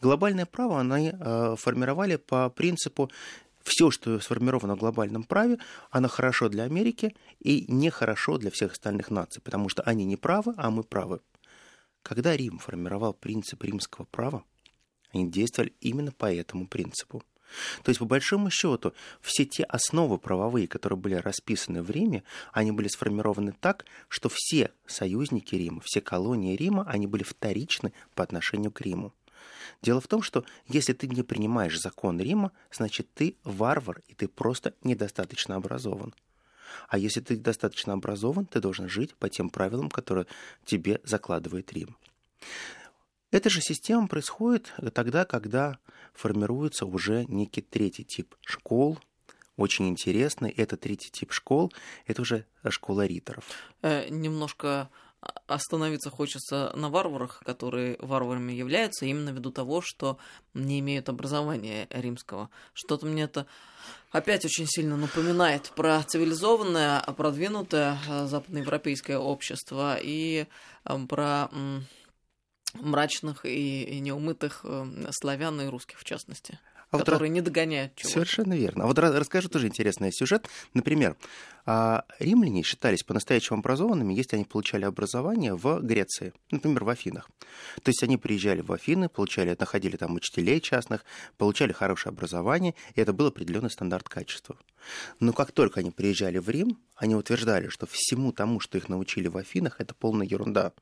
Глобальное 0.00 0.46
право 0.46 0.80
они 0.80 1.12
э, 1.12 1.54
формировали 1.56 2.16
по 2.16 2.50
принципу 2.50 3.10
все, 3.62 3.90
что 3.90 4.18
сформировано 4.20 4.74
в 4.74 4.78
глобальном 4.78 5.22
праве, 5.22 5.58
оно 5.90 6.08
хорошо 6.08 6.48
для 6.48 6.64
Америки 6.64 7.14
и 7.40 7.66
нехорошо 7.68 8.38
для 8.38 8.50
всех 8.50 8.72
остальных 8.72 9.10
наций, 9.10 9.42
потому 9.42 9.68
что 9.68 9.82
они 9.82 10.04
не 10.04 10.16
правы, 10.16 10.54
а 10.56 10.70
мы 10.70 10.82
правы. 10.82 11.20
Когда 12.02 12.36
Рим 12.36 12.58
формировал 12.58 13.12
принцип 13.12 13.62
римского 13.62 14.04
права, 14.06 14.44
они 15.12 15.30
действовали 15.30 15.74
именно 15.80 16.12
по 16.12 16.32
этому 16.32 16.66
принципу. 16.66 17.22
То 17.82 17.90
есть, 17.90 17.98
по 17.98 18.04
большому 18.04 18.48
счету, 18.50 18.92
все 19.20 19.44
те 19.44 19.64
основы 19.64 20.18
правовые, 20.18 20.68
которые 20.68 20.98
были 20.98 21.14
расписаны 21.14 21.82
в 21.82 21.90
Риме, 21.90 22.22
они 22.52 22.70
были 22.70 22.88
сформированы 22.88 23.52
так, 23.60 23.84
что 24.08 24.30
все 24.32 24.70
союзники 24.86 25.56
Рима, 25.56 25.80
все 25.84 26.00
колонии 26.00 26.56
Рима, 26.56 26.84
они 26.88 27.06
были 27.06 27.24
вторичны 27.24 27.92
по 28.14 28.22
отношению 28.22 28.70
к 28.70 28.80
Риму. 28.80 29.12
Дело 29.82 30.00
в 30.00 30.06
том, 30.06 30.22
что 30.22 30.44
если 30.68 30.92
ты 30.92 31.08
не 31.08 31.22
принимаешь 31.22 31.78
закон 31.78 32.20
Рима, 32.20 32.52
значит 32.70 33.12
ты 33.14 33.36
варвар, 33.42 34.02
и 34.06 34.14
ты 34.14 34.28
просто 34.28 34.74
недостаточно 34.84 35.56
образован. 35.56 36.14
А 36.88 36.98
если 36.98 37.20
ты 37.20 37.36
достаточно 37.36 37.92
образован, 37.92 38.46
ты 38.46 38.60
должен 38.60 38.88
жить 38.88 39.14
по 39.14 39.28
тем 39.28 39.50
правилам, 39.50 39.88
которые 39.90 40.26
тебе 40.64 41.00
закладывает 41.04 41.72
Рим. 41.72 41.96
Эта 43.30 43.48
же 43.48 43.60
система 43.60 44.08
происходит 44.08 44.72
тогда, 44.92 45.24
когда 45.24 45.78
формируется 46.14 46.84
уже 46.86 47.24
некий 47.26 47.62
третий 47.62 48.04
тип 48.04 48.34
школ, 48.44 48.98
очень 49.56 49.88
интересный. 49.88 50.50
Это 50.50 50.76
третий 50.76 51.10
тип 51.10 51.32
школ, 51.32 51.72
это 52.06 52.22
уже 52.22 52.46
школа 52.68 53.06
риторов. 53.06 53.44
Э, 53.82 54.08
немножко 54.08 54.88
остановиться 55.46 56.10
хочется 56.10 56.72
на 56.74 56.88
варварах, 56.88 57.42
которые 57.44 57.96
варварами 57.98 58.52
являются, 58.52 59.04
именно 59.04 59.30
ввиду 59.30 59.50
того, 59.50 59.80
что 59.82 60.18
не 60.54 60.80
имеют 60.80 61.08
образования 61.08 61.86
римского. 61.90 62.50
Что-то 62.72 63.06
мне 63.06 63.24
это 63.24 63.46
опять 64.10 64.44
очень 64.44 64.66
сильно 64.66 64.96
напоминает 64.96 65.72
про 65.76 66.02
цивилизованное, 66.02 67.00
продвинутое 67.16 67.98
э, 68.08 68.26
западноевропейское 68.26 69.18
общество 69.18 69.98
и 70.00 70.46
э, 70.84 71.06
про 71.06 71.50
мрачных 72.74 73.44
и 73.44 73.98
неумытых 74.00 74.64
славян 75.10 75.60
и 75.60 75.66
русских 75.66 75.98
в 75.98 76.04
частности 76.04 76.58
а 76.90 76.98
которые 76.98 77.30
вот, 77.30 77.34
не 77.34 77.40
догоняют 77.40 77.94
чего. 77.94 78.10
Совершенно 78.10 78.54
верно. 78.54 78.84
А 78.84 78.86
вот 78.86 78.98
расскажу 78.98 79.48
тоже 79.48 79.68
интересный 79.68 80.12
сюжет. 80.12 80.48
Например, 80.74 81.16
а, 81.66 82.04
римляне 82.18 82.62
считались 82.62 83.02
по-настоящему 83.02 83.58
образованными, 83.60 84.12
если 84.12 84.36
они 84.36 84.44
получали 84.44 84.84
образование 84.84 85.54
в 85.54 85.80
Греции, 85.80 86.32
например, 86.50 86.84
в 86.84 86.88
Афинах. 86.88 87.30
То 87.82 87.90
есть 87.90 88.02
они 88.02 88.16
приезжали 88.16 88.60
в 88.60 88.72
Афины, 88.72 89.08
получали, 89.08 89.56
находили 89.58 89.96
там 89.96 90.14
учителей 90.14 90.60
частных, 90.60 91.04
получали 91.36 91.72
хорошее 91.72 92.10
образование, 92.10 92.74
и 92.94 93.00
это 93.00 93.12
был 93.12 93.26
определенный 93.26 93.70
стандарт 93.70 94.08
качества. 94.08 94.56
Но 95.20 95.32
как 95.32 95.52
только 95.52 95.80
они 95.80 95.90
приезжали 95.90 96.38
в 96.38 96.48
Рим, 96.48 96.78
они 96.96 97.14
утверждали, 97.14 97.68
что 97.68 97.86
всему 97.86 98.32
тому, 98.32 98.60
что 98.60 98.78
их 98.78 98.88
научили 98.88 99.28
в 99.28 99.36
Афинах, 99.36 99.80
это 99.80 99.94
полная 99.94 100.26
ерунда. 100.26 100.72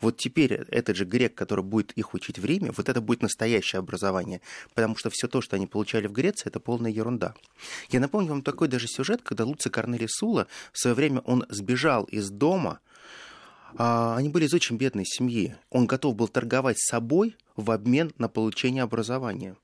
Вот 0.00 0.16
теперь 0.16 0.52
этот 0.52 0.96
же 0.96 1.04
грек, 1.04 1.34
который 1.34 1.64
будет 1.64 1.92
их 1.92 2.14
учить 2.14 2.38
в 2.38 2.44
Риме, 2.44 2.72
вот 2.76 2.88
это 2.88 3.00
будет 3.00 3.22
настоящее 3.22 3.80
образование, 3.80 4.40
потому 4.74 4.96
что 4.96 5.10
все 5.10 5.28
то, 5.28 5.40
что 5.40 5.56
они 5.56 5.66
получали 5.66 6.06
в 6.06 6.12
Греции, 6.12 6.48
это 6.48 6.60
полная 6.60 6.90
ерунда. 6.90 7.34
Я 7.90 8.00
напомню 8.00 8.30
вам 8.30 8.42
такой 8.42 8.68
даже 8.68 8.86
сюжет, 8.88 9.22
когда 9.22 9.44
Луций 9.44 9.70
Корнелий 9.70 10.08
Сула 10.08 10.46
в 10.72 10.78
свое 10.78 10.94
время 10.94 11.20
он 11.20 11.44
сбежал 11.48 12.04
из 12.04 12.30
дома, 12.30 12.80
а, 13.76 14.16
они 14.16 14.28
были 14.28 14.46
из 14.46 14.54
очень 14.54 14.76
бедной 14.76 15.04
семьи. 15.04 15.56
Он 15.70 15.86
готов 15.86 16.14
был 16.14 16.28
торговать 16.28 16.78
собой 16.78 17.36
в 17.56 17.70
обмен 17.70 18.12
на 18.18 18.28
получение 18.28 18.82
образования 18.82 19.56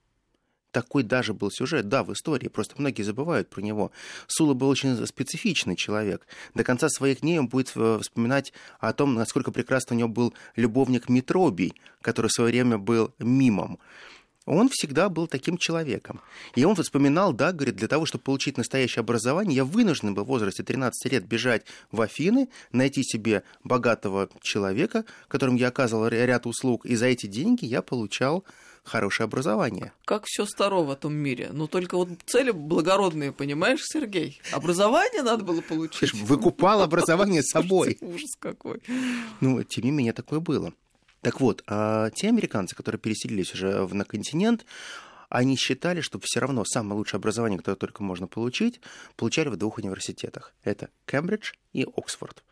такой 0.73 1.03
даже 1.03 1.35
был 1.35 1.51
сюжет, 1.51 1.89
да, 1.89 2.03
в 2.05 2.13
истории, 2.13 2.49
просто 2.49 2.75
многие 2.79 3.03
забывают 3.03 3.49
про 3.49 3.61
него. 3.61 3.91
Сула 4.27 4.55
был 4.55 4.69
очень 4.69 5.07
специфичный 5.07 5.77
человек. 5.77 6.27
До 6.55 6.65
конца 6.65 6.89
своих 6.89 7.21
дней 7.21 7.39
он 7.39 7.49
будет 7.49 7.73
э, 7.75 7.99
вспоминать 8.01 8.53
о 8.79 8.93
том, 8.93 9.15
насколько 9.15 9.53
прекрасно 9.53 9.97
у 9.97 9.99
него 9.99 10.09
был 10.09 10.35
любовник 10.57 11.09
Митробий, 11.09 11.75
который 12.03 12.29
в 12.29 12.33
свое 12.33 12.51
время 12.51 12.79
был 12.79 13.13
мимом. 13.19 13.79
Он 14.47 14.69
всегда 14.69 15.09
был 15.09 15.27
таким 15.27 15.59
человеком. 15.59 16.21
И 16.55 16.65
он 16.65 16.75
вспоминал, 16.75 17.33
да, 17.33 17.53
говорит, 17.53 17.77
для 17.77 17.89
того, 17.89 18.07
чтобы 18.07 18.25
получить 18.25 18.57
настоящее 18.57 19.01
образование, 19.01 19.57
я 19.57 19.65
вынужден 19.65 20.15
был 20.15 20.25
в 20.25 20.29
возрасте 20.29 20.63
13 20.63 21.13
лет 21.13 21.27
бежать 21.27 21.67
в 21.93 22.01
Афины, 22.01 22.49
найти 22.73 23.03
себе 23.03 23.43
богатого 23.63 24.29
человека, 24.41 25.05
которому 25.29 25.59
я 25.59 25.69
оказывал 25.69 26.09
ряд 26.09 26.47
услуг, 26.47 26.87
и 26.87 26.97
за 26.97 27.07
эти 27.07 27.27
деньги 27.27 27.65
я 27.67 27.83
получал 27.83 28.45
хорошее 28.85 29.27
образование. 29.27 29.93
Как 30.05 30.25
все 30.27 30.47
старо 30.47 30.77
в 30.77 30.91
этом 30.91 31.15
мире. 31.15 31.51
Ну, 31.53 31.67
только 31.67 31.97
вот 31.97 32.09
цели 32.27 32.51
благородные, 32.51 33.33
понимаешь, 33.33 33.81
Сергей? 33.85 34.41
Образование 34.53 35.23
надо 35.23 35.45
было 35.45 35.61
получить. 35.61 36.13
Выкупал 36.15 36.83
образование 36.83 37.43
собой. 37.43 37.99
Ужас 38.01 38.37
какой. 38.39 38.83
Ну, 39.41 39.63
тем 39.63 39.85
не 39.85 39.91
менее, 39.91 40.13
такое 40.13 40.41
было. 40.41 40.73
Так 41.21 41.41
вот, 41.41 41.63
а 41.67 42.11
те 42.11 42.29
американцы, 42.29 42.75
которые 42.75 42.99
переселились 42.99 43.53
уже 43.53 43.87
на 43.87 44.05
континент, 44.05 44.65
они 45.29 45.57
считали, 45.57 46.01
что 46.01 46.19
все 46.23 46.41
равно 46.41 46.65
самое 46.65 46.97
лучшее 46.97 47.19
образование, 47.19 47.59
которое 47.59 47.77
только 47.77 48.03
можно 48.03 48.27
получить, 48.27 48.81
получали 49.17 49.49
в 49.49 49.57
двух 49.57 49.79
университетах. 49.79 50.53
Это 50.65 50.91
Кембридж 51.07 51.53
и 51.73 51.87
Оксфорд 51.97 52.43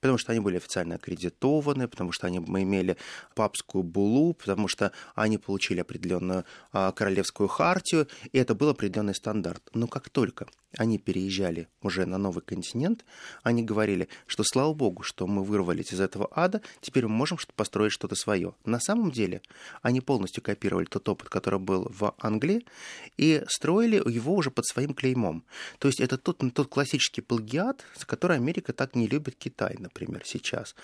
потому 0.00 0.18
что 0.18 0.32
они 0.32 0.40
были 0.40 0.56
официально 0.56 0.96
аккредитованы, 0.96 1.88
потому 1.88 2.12
что 2.12 2.26
они 2.26 2.38
имели 2.38 2.96
папскую 3.34 3.82
булу, 3.82 4.34
потому 4.34 4.68
что 4.68 4.92
они 5.14 5.38
получили 5.38 5.80
определенную 5.80 6.44
а, 6.72 6.92
королевскую 6.92 7.48
хартию, 7.48 8.08
и 8.32 8.38
это 8.38 8.54
был 8.54 8.68
определенный 8.68 9.14
стандарт. 9.14 9.62
Но 9.74 9.86
как 9.86 10.10
только 10.10 10.46
они 10.76 10.98
переезжали 10.98 11.68
уже 11.82 12.04
на 12.04 12.18
новый 12.18 12.42
континент, 12.42 13.04
они 13.42 13.62
говорили, 13.62 14.08
что 14.26 14.44
слава 14.44 14.74
богу, 14.74 15.02
что 15.02 15.26
мы 15.26 15.42
вырвались 15.42 15.92
из 15.92 16.00
этого 16.00 16.28
ада, 16.30 16.60
теперь 16.80 17.06
мы 17.06 17.14
можем 17.14 17.38
построить 17.56 17.92
что-то 17.92 18.14
свое. 18.14 18.54
На 18.64 18.78
самом 18.78 19.10
деле 19.10 19.40
они 19.80 20.00
полностью 20.00 20.42
копировали 20.42 20.84
тот 20.84 21.08
опыт, 21.08 21.28
который 21.28 21.58
был 21.58 21.90
в 21.90 22.14
Англии, 22.18 22.66
и 23.16 23.42
строили 23.48 23.96
его 23.96 24.34
уже 24.34 24.50
под 24.50 24.66
своим 24.66 24.94
клеймом. 24.94 25.44
То 25.78 25.88
есть 25.88 26.00
это 26.00 26.18
тот, 26.18 26.42
тот 26.52 26.68
классический 26.68 27.22
плагиат, 27.22 27.84
за 27.96 28.06
который 28.06 28.36
Америка 28.36 28.72
так 28.72 28.94
не 28.94 29.06
любит 29.06 29.36
Китай 29.58 29.76
например, 29.78 30.22
сейчас. 30.24 30.74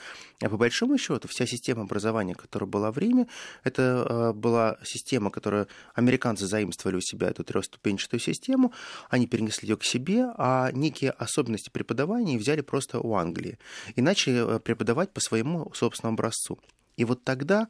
А 0.43 0.49
по 0.49 0.57
большому 0.57 0.99
счету 0.99 1.28
вся 1.28 1.47
система 1.47 1.83
образования, 1.83 2.35
которая 2.35 2.69
была 2.69 2.90
в 2.90 2.99
Риме, 2.99 3.26
это 3.62 3.83
э, 3.83 4.33
была 4.33 4.78
система, 4.83 5.31
которую 5.31 5.69
американцы 5.95 6.47
заимствовали 6.47 6.97
у 6.97 7.00
себя, 7.00 7.28
эту 7.28 7.45
трехступенчатую 7.45 8.21
систему, 8.21 8.73
они 9.11 9.26
перенесли 9.26 9.69
ее 9.69 9.76
к 9.76 9.85
себе, 9.85 10.26
а 10.37 10.71
некие 10.73 11.12
особенности 11.12 11.71
преподавания 11.71 12.37
взяли 12.37 12.62
просто 12.62 12.99
у 12.99 13.14
Англии 13.14 13.59
и 13.95 14.02
начали 14.02 14.57
э, 14.57 14.59
преподавать 14.59 15.12
по 15.12 15.21
своему 15.21 15.73
собственному 15.75 16.14
образцу. 16.14 16.59
И 16.97 17.04
вот 17.04 17.25
тогда, 17.25 17.69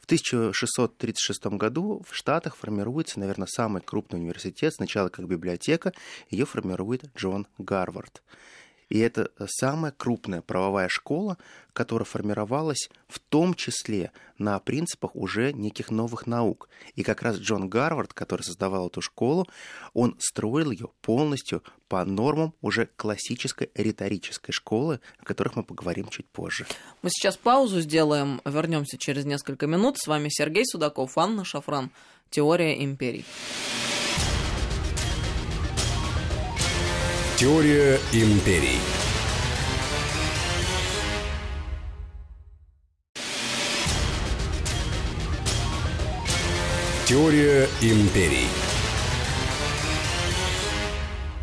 в 0.00 0.04
1636 0.04 1.46
году, 1.46 2.04
в 2.08 2.14
Штатах 2.14 2.56
формируется, 2.56 3.20
наверное, 3.20 3.46
самый 3.46 3.82
крупный 3.82 4.20
университет, 4.20 4.74
сначала 4.74 5.08
как 5.08 5.26
библиотека, 5.26 5.92
ее 6.30 6.44
формирует 6.44 7.04
Джон 7.16 7.46
Гарвард. 7.58 8.22
И 8.94 8.98
это 9.00 9.32
самая 9.48 9.90
крупная 9.90 10.40
правовая 10.40 10.88
школа, 10.88 11.36
которая 11.72 12.04
формировалась 12.04 12.88
в 13.08 13.18
том 13.18 13.54
числе 13.54 14.12
на 14.38 14.56
принципах 14.60 15.16
уже 15.16 15.52
неких 15.52 15.90
новых 15.90 16.28
наук. 16.28 16.68
И 16.94 17.02
как 17.02 17.22
раз 17.22 17.38
Джон 17.38 17.68
Гарвард, 17.68 18.12
который 18.12 18.42
создавал 18.42 18.86
эту 18.86 19.00
школу, 19.00 19.48
он 19.94 20.14
строил 20.20 20.70
ее 20.70 20.90
полностью 21.02 21.64
по 21.88 22.04
нормам 22.04 22.54
уже 22.60 22.88
классической 22.94 23.68
риторической 23.74 24.52
школы, 24.52 25.00
о 25.18 25.24
которых 25.24 25.56
мы 25.56 25.64
поговорим 25.64 26.06
чуть 26.08 26.28
позже. 26.28 26.64
Мы 27.02 27.10
сейчас 27.10 27.36
паузу 27.36 27.80
сделаем, 27.80 28.40
вернемся 28.44 28.96
через 28.96 29.24
несколько 29.24 29.66
минут. 29.66 29.98
С 29.98 30.06
вами 30.06 30.28
Сергей 30.30 30.64
Судаков, 30.64 31.18
Анна 31.18 31.44
Шафран. 31.44 31.90
Теория 32.30 32.84
империй. 32.84 33.24
Теория 37.36 37.98
империй. 38.12 38.78
Теория 47.06 47.66
империй. 47.82 48.46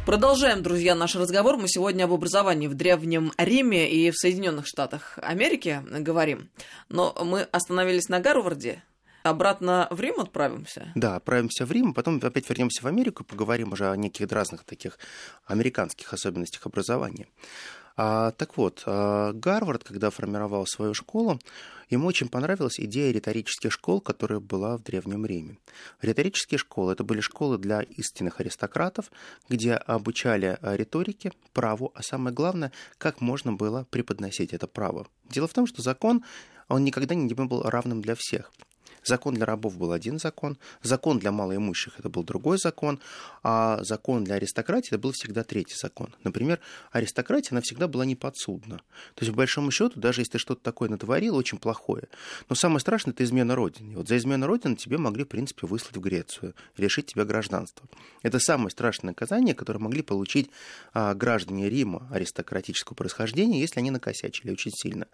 Продолжаем, 0.05 0.63
друзья, 0.63 0.95
наш 0.95 1.15
разговор. 1.15 1.57
Мы 1.57 1.67
сегодня 1.67 2.05
об 2.05 2.13
образовании 2.13 2.67
в 2.67 2.73
Древнем 2.73 3.33
Риме 3.37 3.91
и 3.91 4.11
в 4.11 4.15
Соединенных 4.15 4.67
Штатах 4.67 5.19
Америки 5.21 5.81
говорим. 5.89 6.49
Но 6.87 7.13
мы 7.21 7.41
остановились 7.41 8.07
на 8.07 8.21
Гарварде, 8.21 8.81
Обратно 9.23 9.87
в 9.91 9.99
Рим 9.99 10.19
отправимся? 10.19 10.91
Да, 10.95 11.15
отправимся 11.15 11.65
в 11.65 11.71
Рим, 11.71 11.93
потом 11.93 12.19
опять 12.23 12.49
вернемся 12.49 12.83
в 12.83 12.87
Америку 12.87 13.23
и 13.23 13.25
поговорим 13.25 13.73
уже 13.73 13.89
о 13.89 13.95
неких 13.95 14.31
разных 14.31 14.63
таких 14.63 14.97
американских 15.45 16.11
особенностях 16.13 16.65
образования. 16.65 17.27
А, 17.97 18.31
так 18.31 18.57
вот, 18.57 18.83
а, 18.85 19.31
Гарвард, 19.33 19.83
когда 19.83 20.09
формировал 20.09 20.65
свою 20.65 20.93
школу, 20.93 21.39
ему 21.89 22.07
очень 22.07 22.29
понравилась 22.29 22.79
идея 22.79 23.11
риторических 23.11 23.71
школ, 23.71 24.01
которая 24.01 24.39
была 24.39 24.77
в 24.77 24.83
Древнем 24.83 25.25
Риме. 25.25 25.57
Риторические 26.01 26.57
школы– 26.57 26.91
это 26.93 27.03
были 27.03 27.19
школы 27.19 27.57
для 27.57 27.81
истинных 27.81 28.39
аристократов, 28.39 29.11
где 29.49 29.73
обучали 29.73 30.57
а, 30.61 30.75
риторике, 30.75 31.31
праву, 31.53 31.91
а 31.93 32.01
самое 32.01 32.33
главное, 32.33 32.71
как 32.97 33.21
можно 33.21 33.53
было 33.53 33.85
преподносить 33.89 34.53
это 34.53 34.67
право. 34.67 35.07
Дело 35.29 35.47
в 35.47 35.53
том, 35.53 35.67
что 35.67 35.81
закон, 35.81 36.23
он 36.69 36.83
никогда 36.83 37.13
не 37.13 37.33
был 37.33 37.61
равным 37.63 38.01
для 38.01 38.15
всех– 38.15 38.51
Закон 39.03 39.33
для 39.33 39.45
рабов 39.45 39.77
был 39.77 39.91
один 39.91 40.19
закон, 40.19 40.57
закон 40.83 41.17
для 41.19 41.31
малоимущих 41.31 41.99
это 41.99 42.09
был 42.09 42.23
другой 42.23 42.57
закон, 42.59 42.99
а 43.41 43.83
закон 43.83 44.23
для 44.23 44.35
аристократии 44.35 44.89
это 44.89 44.99
был 44.99 45.11
всегда 45.11 45.43
третий 45.43 45.75
закон. 45.75 46.13
Например, 46.23 46.59
аристократия, 46.91 47.49
она 47.51 47.61
всегда 47.61 47.87
была 47.87 48.05
неподсудна. 48.05 48.77
То 49.15 49.21
есть, 49.25 49.31
по 49.31 49.37
большому 49.37 49.71
счету, 49.71 49.99
даже 49.99 50.21
если 50.21 50.33
ты 50.33 50.37
что-то 50.37 50.61
такое 50.61 50.89
натворил, 50.89 51.35
очень 51.35 51.57
плохое. 51.57 52.09
Но 52.47 52.55
самое 52.55 52.79
страшное– 52.79 53.13
это 53.15 53.23
измена 53.23 53.55
Родины. 53.55 53.97
Вот 53.97 54.07
за 54.07 54.17
измену 54.17 54.45
Родины 54.45 54.75
тебе 54.75 54.97
могли, 54.97 55.23
в 55.23 55.27
принципе, 55.27 55.65
выслать 55.65 55.97
в 55.97 55.99
Грецию, 55.99 56.53
лишить 56.77 57.07
тебя 57.07 57.25
гражданства. 57.25 57.87
Это 58.21 58.39
самое 58.39 58.69
страшное 58.69 59.11
наказание, 59.11 59.55
которое 59.55 59.79
могли 59.79 60.03
получить 60.03 60.51
а, 60.93 61.15
граждане 61.15 61.69
Рима 61.69 62.07
аристократического 62.11 62.95
происхождения, 62.95 63.59
если 63.59 63.79
они 63.79 63.89
накосячили 63.89 64.51
очень 64.51 64.71
сильно. 64.71 65.07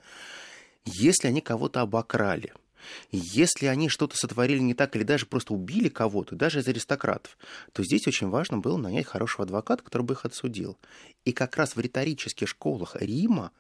Если 0.85 1.27
они 1.27 1.41
кого-то 1.41 1.81
обокрали– 1.81 2.53
если 3.11 3.67
они 3.67 3.89
что-то 3.89 4.15
сотворили 4.15 4.59
не 4.59 4.73
так 4.73 4.95
или 4.95 5.03
даже 5.03 5.25
просто 5.25 5.53
убили 5.53 5.89
кого-то, 5.89 6.35
даже 6.35 6.59
из 6.59 6.67
аристократов, 6.67 7.37
то 7.73 7.83
здесь 7.83 8.07
очень 8.07 8.29
важно 8.29 8.57
было 8.57 8.77
нанять 8.77 9.05
хорошего 9.05 9.43
адвоката, 9.43 9.83
который 9.83 10.03
бы 10.03 10.13
их 10.13 10.25
отсудил. 10.25 10.77
И 11.25 11.31
как 11.31 11.57
раз 11.57 11.75
в 11.75 11.79
риторических 11.79 12.47
школах 12.47 12.95
Рима 12.99 13.51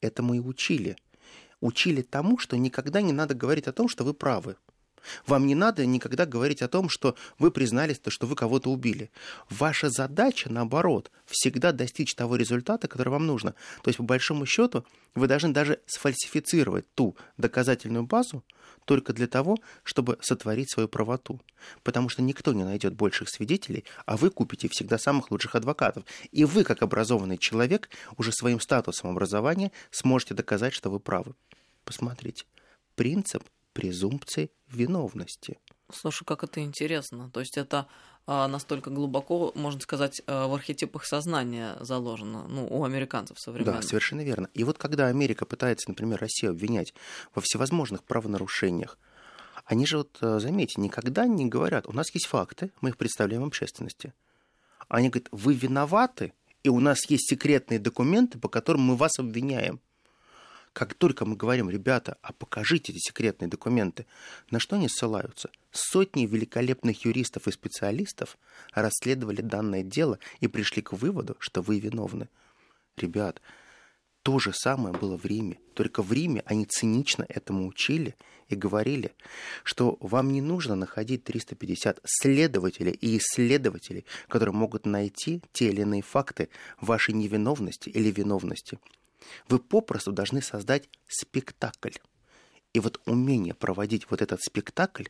этому 0.00 0.34
и 0.34 0.38
учили. 0.38 0.96
Учили 1.60 2.02
тому, 2.02 2.38
что 2.38 2.56
никогда 2.56 3.00
не 3.00 3.12
надо 3.12 3.34
говорить 3.34 3.68
о 3.68 3.72
том, 3.72 3.88
что 3.88 4.04
вы 4.04 4.14
правы. 4.14 4.56
Вам 5.26 5.46
не 5.46 5.54
надо 5.54 5.86
никогда 5.86 6.26
говорить 6.26 6.62
о 6.62 6.68
том, 6.68 6.88
что 6.88 7.14
вы 7.38 7.50
признались, 7.50 8.00
что 8.08 8.26
вы 8.26 8.36
кого-то 8.36 8.70
убили. 8.70 9.10
Ваша 9.50 9.90
задача, 9.90 10.50
наоборот, 10.50 11.10
всегда 11.26 11.72
достичь 11.72 12.14
того 12.14 12.36
результата, 12.36 12.88
который 12.88 13.10
вам 13.10 13.26
нужно. 13.26 13.54
То 13.82 13.88
есть, 13.88 13.98
по 13.98 14.04
большому 14.04 14.46
счету, 14.46 14.84
вы 15.14 15.26
должны 15.26 15.52
даже 15.52 15.80
сфальсифицировать 15.86 16.86
ту 16.94 17.16
доказательную 17.36 18.04
базу 18.04 18.44
только 18.84 19.12
для 19.12 19.26
того, 19.26 19.58
чтобы 19.82 20.18
сотворить 20.20 20.70
свою 20.70 20.88
правоту. 20.88 21.40
Потому 21.82 22.08
что 22.08 22.22
никто 22.22 22.52
не 22.52 22.64
найдет 22.64 22.94
больших 22.94 23.28
свидетелей, 23.28 23.84
а 24.06 24.16
вы 24.16 24.30
купите 24.30 24.68
всегда 24.68 24.98
самых 24.98 25.30
лучших 25.30 25.54
адвокатов. 25.54 26.04
И 26.30 26.44
вы, 26.44 26.64
как 26.64 26.82
образованный 26.82 27.38
человек, 27.38 27.88
уже 28.16 28.32
своим 28.32 28.60
статусом 28.60 29.10
образования 29.10 29.72
сможете 29.90 30.34
доказать, 30.34 30.72
что 30.72 30.90
вы 30.90 30.98
правы. 30.98 31.34
Посмотрите. 31.84 32.44
Принцип 32.94 33.42
презумпции 33.72 34.50
виновности. 34.68 35.58
Слушай, 35.92 36.24
как 36.24 36.44
это 36.44 36.60
интересно. 36.60 37.30
То 37.30 37.40
есть 37.40 37.58
это 37.58 37.86
а, 38.26 38.46
настолько 38.48 38.90
глубоко, 38.90 39.52
можно 39.54 39.80
сказать, 39.80 40.22
а, 40.26 40.46
в 40.46 40.54
архетипах 40.54 41.04
сознания 41.04 41.76
заложено, 41.80 42.46
ну, 42.48 42.66
у 42.68 42.84
американцев 42.84 43.38
современных. 43.38 43.82
Да, 43.82 43.86
совершенно 43.86 44.22
верно. 44.22 44.48
И 44.54 44.64
вот 44.64 44.78
когда 44.78 45.08
Америка 45.08 45.44
пытается, 45.44 45.90
например, 45.90 46.20
Россию 46.20 46.52
обвинять 46.52 46.94
во 47.34 47.42
всевозможных 47.42 48.04
правонарушениях, 48.04 48.96
они 49.64 49.86
же, 49.86 49.98
вот, 49.98 50.18
а, 50.20 50.38
заметьте, 50.38 50.80
никогда 50.80 51.26
не 51.26 51.46
говорят, 51.46 51.86
у 51.88 51.92
нас 51.92 52.14
есть 52.14 52.26
факты, 52.26 52.70
мы 52.80 52.90
их 52.90 52.96
представляем 52.96 53.44
общественности. 53.44 54.12
Они 54.88 55.08
говорят, 55.08 55.28
вы 55.32 55.54
виноваты, 55.54 56.32
и 56.62 56.68
у 56.68 56.78
нас 56.78 57.08
есть 57.10 57.28
секретные 57.28 57.78
документы, 57.78 58.38
по 58.38 58.48
которым 58.48 58.82
мы 58.82 58.96
вас 58.96 59.18
обвиняем. 59.18 59.80
Как 60.72 60.94
только 60.94 61.26
мы 61.26 61.36
говорим, 61.36 61.68
ребята, 61.68 62.16
а 62.22 62.32
покажите 62.32 62.92
эти 62.92 62.98
секретные 62.98 63.48
документы, 63.48 64.06
на 64.50 64.58
что 64.58 64.76
они 64.76 64.88
ссылаются? 64.88 65.50
Сотни 65.70 66.24
великолепных 66.24 67.04
юристов 67.04 67.46
и 67.46 67.52
специалистов 67.52 68.38
расследовали 68.72 69.42
данное 69.42 69.82
дело 69.82 70.18
и 70.40 70.48
пришли 70.48 70.80
к 70.80 70.92
выводу, 70.92 71.36
что 71.40 71.60
вы 71.60 71.78
виновны. 71.78 72.28
Ребят, 72.96 73.42
то 74.22 74.38
же 74.38 74.52
самое 74.54 74.94
было 74.96 75.18
в 75.18 75.26
Риме. 75.26 75.58
Только 75.74 76.02
в 76.02 76.10
Риме 76.12 76.42
они 76.46 76.64
цинично 76.64 77.26
этому 77.28 77.66
учили 77.66 78.14
и 78.48 78.54
говорили, 78.54 79.12
что 79.64 79.98
вам 80.00 80.32
не 80.32 80.40
нужно 80.40 80.74
находить 80.74 81.24
350 81.24 82.00
следователей 82.04 82.92
и 82.92 83.18
исследователей, 83.18 84.06
которые 84.28 84.54
могут 84.54 84.86
найти 84.86 85.42
те 85.52 85.68
или 85.68 85.82
иные 85.82 86.02
факты 86.02 86.48
вашей 86.80 87.14
невиновности 87.14 87.90
или 87.90 88.10
виновности. 88.10 88.78
Вы 89.48 89.58
попросту 89.58 90.12
должны 90.12 90.42
создать 90.42 90.88
спектакль. 91.08 91.92
И 92.72 92.80
вот 92.80 93.00
умение 93.06 93.54
проводить 93.54 94.06
вот 94.10 94.22
этот 94.22 94.40
спектакль 94.40 95.04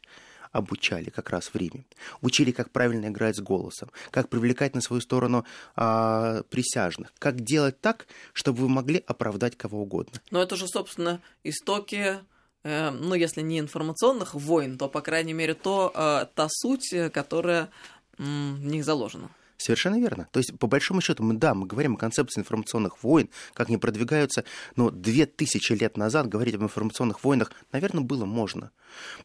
обучали 0.52 1.10
как 1.10 1.30
раз 1.30 1.46
в 1.46 1.56
Риме. 1.56 1.84
Учили, 2.20 2.50
как 2.50 2.70
правильно 2.70 3.06
играть 3.06 3.36
с 3.36 3.40
голосом, 3.40 3.90
как 4.10 4.28
привлекать 4.28 4.74
на 4.74 4.80
свою 4.80 5.00
сторону 5.00 5.44
а, 5.76 6.42
присяжных, 6.50 7.12
как 7.18 7.40
делать 7.40 7.80
так, 7.80 8.06
чтобы 8.32 8.62
вы 8.62 8.68
могли 8.68 9.02
оправдать 9.06 9.56
кого 9.56 9.82
угодно. 9.82 10.20
Но 10.30 10.42
это 10.42 10.56
же, 10.56 10.68
собственно, 10.68 11.20
истоки 11.42 12.18
э, 12.64 12.90
ну, 12.90 13.14
если 13.14 13.40
не 13.40 13.58
информационных 13.58 14.34
войн, 14.34 14.76
то, 14.76 14.88
по 14.88 15.00
крайней 15.00 15.32
мере, 15.32 15.54
то, 15.54 15.90
э, 15.94 16.26
та 16.34 16.48
суть, 16.50 16.94
которая 17.12 17.70
в 18.18 18.22
них 18.22 18.84
заложена. 18.84 19.30
Совершенно 19.62 20.00
верно. 20.00 20.28
То 20.32 20.38
есть, 20.40 20.58
по 20.58 20.66
большому 20.66 21.00
счету, 21.00 21.22
мы, 21.22 21.34
да, 21.34 21.54
мы 21.54 21.66
говорим 21.66 21.94
о 21.94 21.96
концепции 21.96 22.40
информационных 22.40 23.02
войн, 23.04 23.28
как 23.54 23.68
они 23.68 23.78
продвигаются, 23.78 24.44
но 24.74 24.90
две 24.90 25.26
тысячи 25.26 25.72
лет 25.72 25.96
назад 25.96 26.28
говорить 26.28 26.56
об 26.56 26.62
информационных 26.62 27.22
войнах, 27.22 27.52
наверное, 27.70 28.02
было 28.02 28.24
можно. 28.24 28.72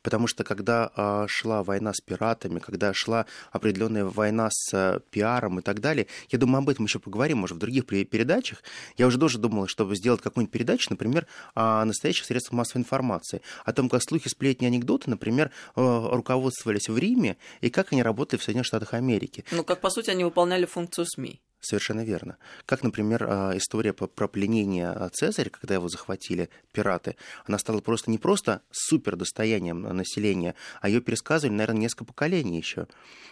Потому 0.01 0.27
что 0.27 0.43
когда 0.43 0.91
а, 0.95 1.25
шла 1.27 1.63
война 1.63 1.93
с 1.93 2.01
пиратами, 2.01 2.59
когда 2.59 2.93
шла 2.93 3.25
определенная 3.51 4.05
война 4.05 4.49
с 4.51 4.73
а, 4.73 4.99
пиаром 5.11 5.59
и 5.59 5.61
так 5.61 5.79
далее, 5.79 6.07
я 6.29 6.39
думаю, 6.39 6.59
об 6.59 6.69
этом 6.69 6.85
еще 6.85 6.99
поговорим, 6.99 7.39
может, 7.39 7.57
в 7.57 7.59
других 7.59 7.85
передачах. 7.85 8.63
Я 8.97 9.07
уже 9.07 9.17
тоже 9.17 9.37
думал, 9.39 9.67
чтобы 9.67 9.95
сделать 9.95 10.21
какую-нибудь 10.21 10.53
передачу, 10.53 10.87
например, 10.89 11.27
о 11.55 11.83
настоящих 11.85 12.25
средствах 12.25 12.57
массовой 12.57 12.81
информации, 12.81 13.41
о 13.65 13.73
том, 13.73 13.89
как 13.89 14.01
слухи, 14.03 14.27
сплетни, 14.27 14.65
анекдоты, 14.65 15.09
например, 15.09 15.51
а, 15.75 16.15
руководствовались 16.15 16.89
в 16.89 16.97
Риме 16.97 17.37
и 17.61 17.69
как 17.69 17.91
они 17.91 18.03
работали 18.03 18.39
в 18.39 18.43
Соединенных 18.43 18.67
Штатах 18.67 18.93
Америки. 18.93 19.43
Ну, 19.51 19.63
как, 19.63 19.81
по 19.81 19.89
сути, 19.89 20.09
они 20.09 20.23
выполняли 20.27 20.65
функцию 20.65 21.05
СМИ. 21.05 21.41
Совершенно 21.59 22.05
верно. 22.05 22.37
Как, 22.65 22.83
например, 22.83 23.25
а, 23.27 23.57
история 23.57 23.91
про 23.91 24.27
пленение 24.27 24.89
а, 24.89 25.09
Цезаря, 25.09 25.49
когда 25.49 25.73
его 25.73 25.89
захватили 25.89 26.49
пираты, 26.71 27.15
она 27.45 27.57
стала 27.57 27.81
просто 27.81 28.11
не 28.11 28.19
просто 28.19 28.61
супер 28.71 29.15
достоянием 29.15 29.81
населения, 29.81 30.53
а 30.81 30.87
ее 30.87 31.01
пересказывали, 31.01 31.55
наверное, 31.55 31.81
несколько 31.81 32.05
поколений 32.05 32.57
еще. 32.57 32.87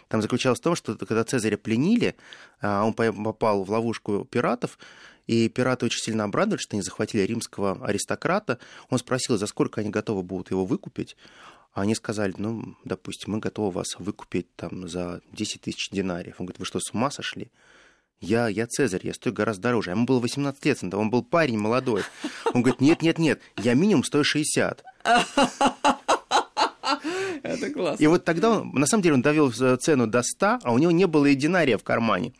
Там 0.08 0.22
заключалось 0.22 0.58
в 0.58 0.62
том, 0.62 0.74
что 0.74 0.96
когда 0.96 1.22
Цезаря 1.22 1.56
пленили, 1.56 2.16
а, 2.60 2.84
он 2.84 2.94
попал 2.94 3.62
в 3.62 3.70
ловушку 3.70 4.24
пиратов, 4.24 4.76
и 5.26 5.48
пираты 5.48 5.86
очень 5.86 6.02
сильно 6.02 6.24
обрадовались, 6.24 6.62
что 6.62 6.76
они 6.76 6.82
захватили 6.82 7.22
римского 7.22 7.84
аристократа. 7.84 8.58
Он 8.90 8.98
спросил, 8.98 9.38
за 9.38 9.46
сколько 9.46 9.80
они 9.80 9.90
готовы 9.90 10.22
будут 10.22 10.50
его 10.50 10.64
выкупить. 10.64 11.16
А 11.76 11.82
они 11.82 11.94
сказали, 11.94 12.34
ну, 12.38 12.74
допустим, 12.84 13.34
мы 13.34 13.38
готовы 13.38 13.70
вас 13.70 13.96
выкупить 13.98 14.46
там 14.56 14.88
за 14.88 15.20
10 15.32 15.60
тысяч 15.60 15.90
динариев. 15.90 16.36
Он 16.38 16.46
говорит, 16.46 16.58
вы 16.58 16.64
что, 16.64 16.80
с 16.80 16.94
ума 16.94 17.10
сошли? 17.10 17.50
Я, 18.18 18.48
я 18.48 18.66
Цезарь, 18.66 19.06
я 19.06 19.12
стою 19.12 19.34
гораздо 19.34 19.64
дороже. 19.64 19.90
Ему 19.90 20.06
было 20.06 20.18
18 20.18 20.64
лет, 20.64 20.82
он 20.94 21.10
был 21.10 21.22
парень 21.22 21.58
молодой. 21.58 22.02
Он 22.54 22.62
говорит, 22.62 22.80
нет, 22.80 23.02
нет, 23.02 23.18
нет, 23.18 23.42
я 23.58 23.74
минимум 23.74 24.04
стою 24.04 24.24
60. 24.24 24.84
Это 27.42 27.70
классно. 27.70 28.02
И 28.02 28.06
вот 28.06 28.24
тогда, 28.24 28.52
он, 28.52 28.70
на 28.70 28.86
самом 28.86 29.02
деле, 29.02 29.16
он 29.16 29.20
довел 29.20 29.52
цену 29.52 30.06
до 30.06 30.22
100, 30.22 30.60
а 30.62 30.72
у 30.72 30.78
него 30.78 30.92
не 30.92 31.06
было 31.06 31.26
и 31.26 31.34
динария 31.34 31.76
в 31.76 31.84
кармане. 31.84 32.32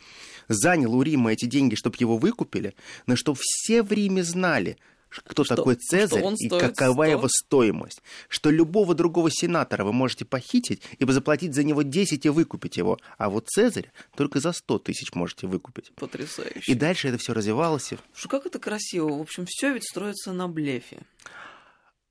Занял 0.49 0.95
у 0.95 1.03
Рима 1.03 1.35
эти 1.35 1.45
деньги, 1.45 1.75
чтобы 1.75 1.97
его 1.99 2.17
выкупили, 2.17 2.75
но 3.05 3.17
что 3.17 3.37
все 3.39 3.83
в 3.83 3.93
Риме 3.93 4.25
знали, 4.25 4.79
кто 5.25 5.45
что, 5.45 5.57
такой 5.57 5.77
Цезарь 5.77 6.21
что 6.21 6.35
и 6.39 6.49
какова 6.49 7.05
100? 7.05 7.05
его 7.05 7.29
стоимость. 7.29 8.03
Что 8.29 8.51
любого 8.51 8.95
другого 8.95 9.31
сенатора 9.31 9.85
вы 9.85 9.93
можете 9.93 10.25
похитить 10.25 10.83
и 10.99 11.05
заплатить 11.05 11.55
за 11.55 11.63
него 11.65 11.83
10 11.83 12.27
и 12.27 12.29
выкупить 12.29 12.77
его. 12.77 12.99
А 13.19 13.31
вот 13.31 13.49
Цезарь 13.49 13.91
только 14.17 14.41
за 14.41 14.53
100 14.53 14.79
тысяч 14.81 15.15
можете 15.15 15.47
выкупить. 15.47 15.93
Потрясающе. 15.95 16.71
И 16.71 16.75
дальше 16.75 17.09
это 17.09 17.19
все 17.19 17.33
развивалось. 17.33 17.91
Что 18.15 18.29
как 18.29 18.47
это 18.47 18.59
красиво. 18.59 19.09
В 19.19 19.21
общем, 19.21 19.45
все 19.47 19.73
ведь 19.73 19.85
строится 19.85 20.33
на 20.33 20.49
блефе. 20.49 21.03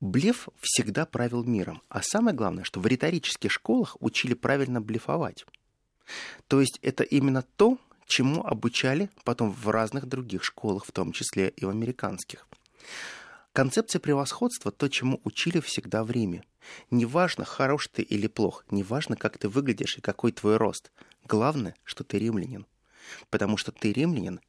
Блеф 0.00 0.48
всегда 0.60 1.06
правил 1.06 1.42
миром. 1.44 1.82
А 1.88 2.02
самое 2.02 2.36
главное, 2.36 2.64
что 2.64 2.80
в 2.80 2.86
риторических 2.86 3.50
школах 3.50 3.96
учили 4.00 4.34
правильно 4.34 4.80
блефовать. 4.80 5.46
То 6.48 6.60
есть 6.60 6.78
это 6.82 7.02
именно 7.02 7.42
то, 7.56 7.78
чему 8.06 8.44
обучали 8.44 9.10
потом 9.24 9.50
в 9.50 9.68
разных 9.70 10.06
других 10.06 10.44
школах, 10.44 10.84
в 10.84 10.92
том 10.92 11.12
числе 11.12 11.48
и 11.48 11.64
в 11.64 11.68
американских. 11.68 12.46
Концепция 13.52 14.00
превосходства– 14.00 14.70
то, 14.72 14.88
чему 14.88 15.20
учили 15.24 15.60
всегда 15.60 16.04
в 16.04 16.10
Риме. 16.10 16.44
Неважно, 16.90 17.44
хорош 17.44 17.88
ты 17.88 18.02
или 18.02 18.26
плох, 18.26 18.64
неважно, 18.70 19.16
как 19.16 19.38
ты 19.38 19.48
выглядишь 19.48 19.98
и 19.98 20.02
какой 20.02 20.32
твой 20.32 20.56
рост. 20.56 20.90
Главное, 21.24 21.74
что 21.84 22.04
ты 22.04 22.18
римлянин. 22.18 22.66
Потому 23.30 23.56
что 23.56 23.72
ты 23.72 23.92
римлянин, 23.92 24.40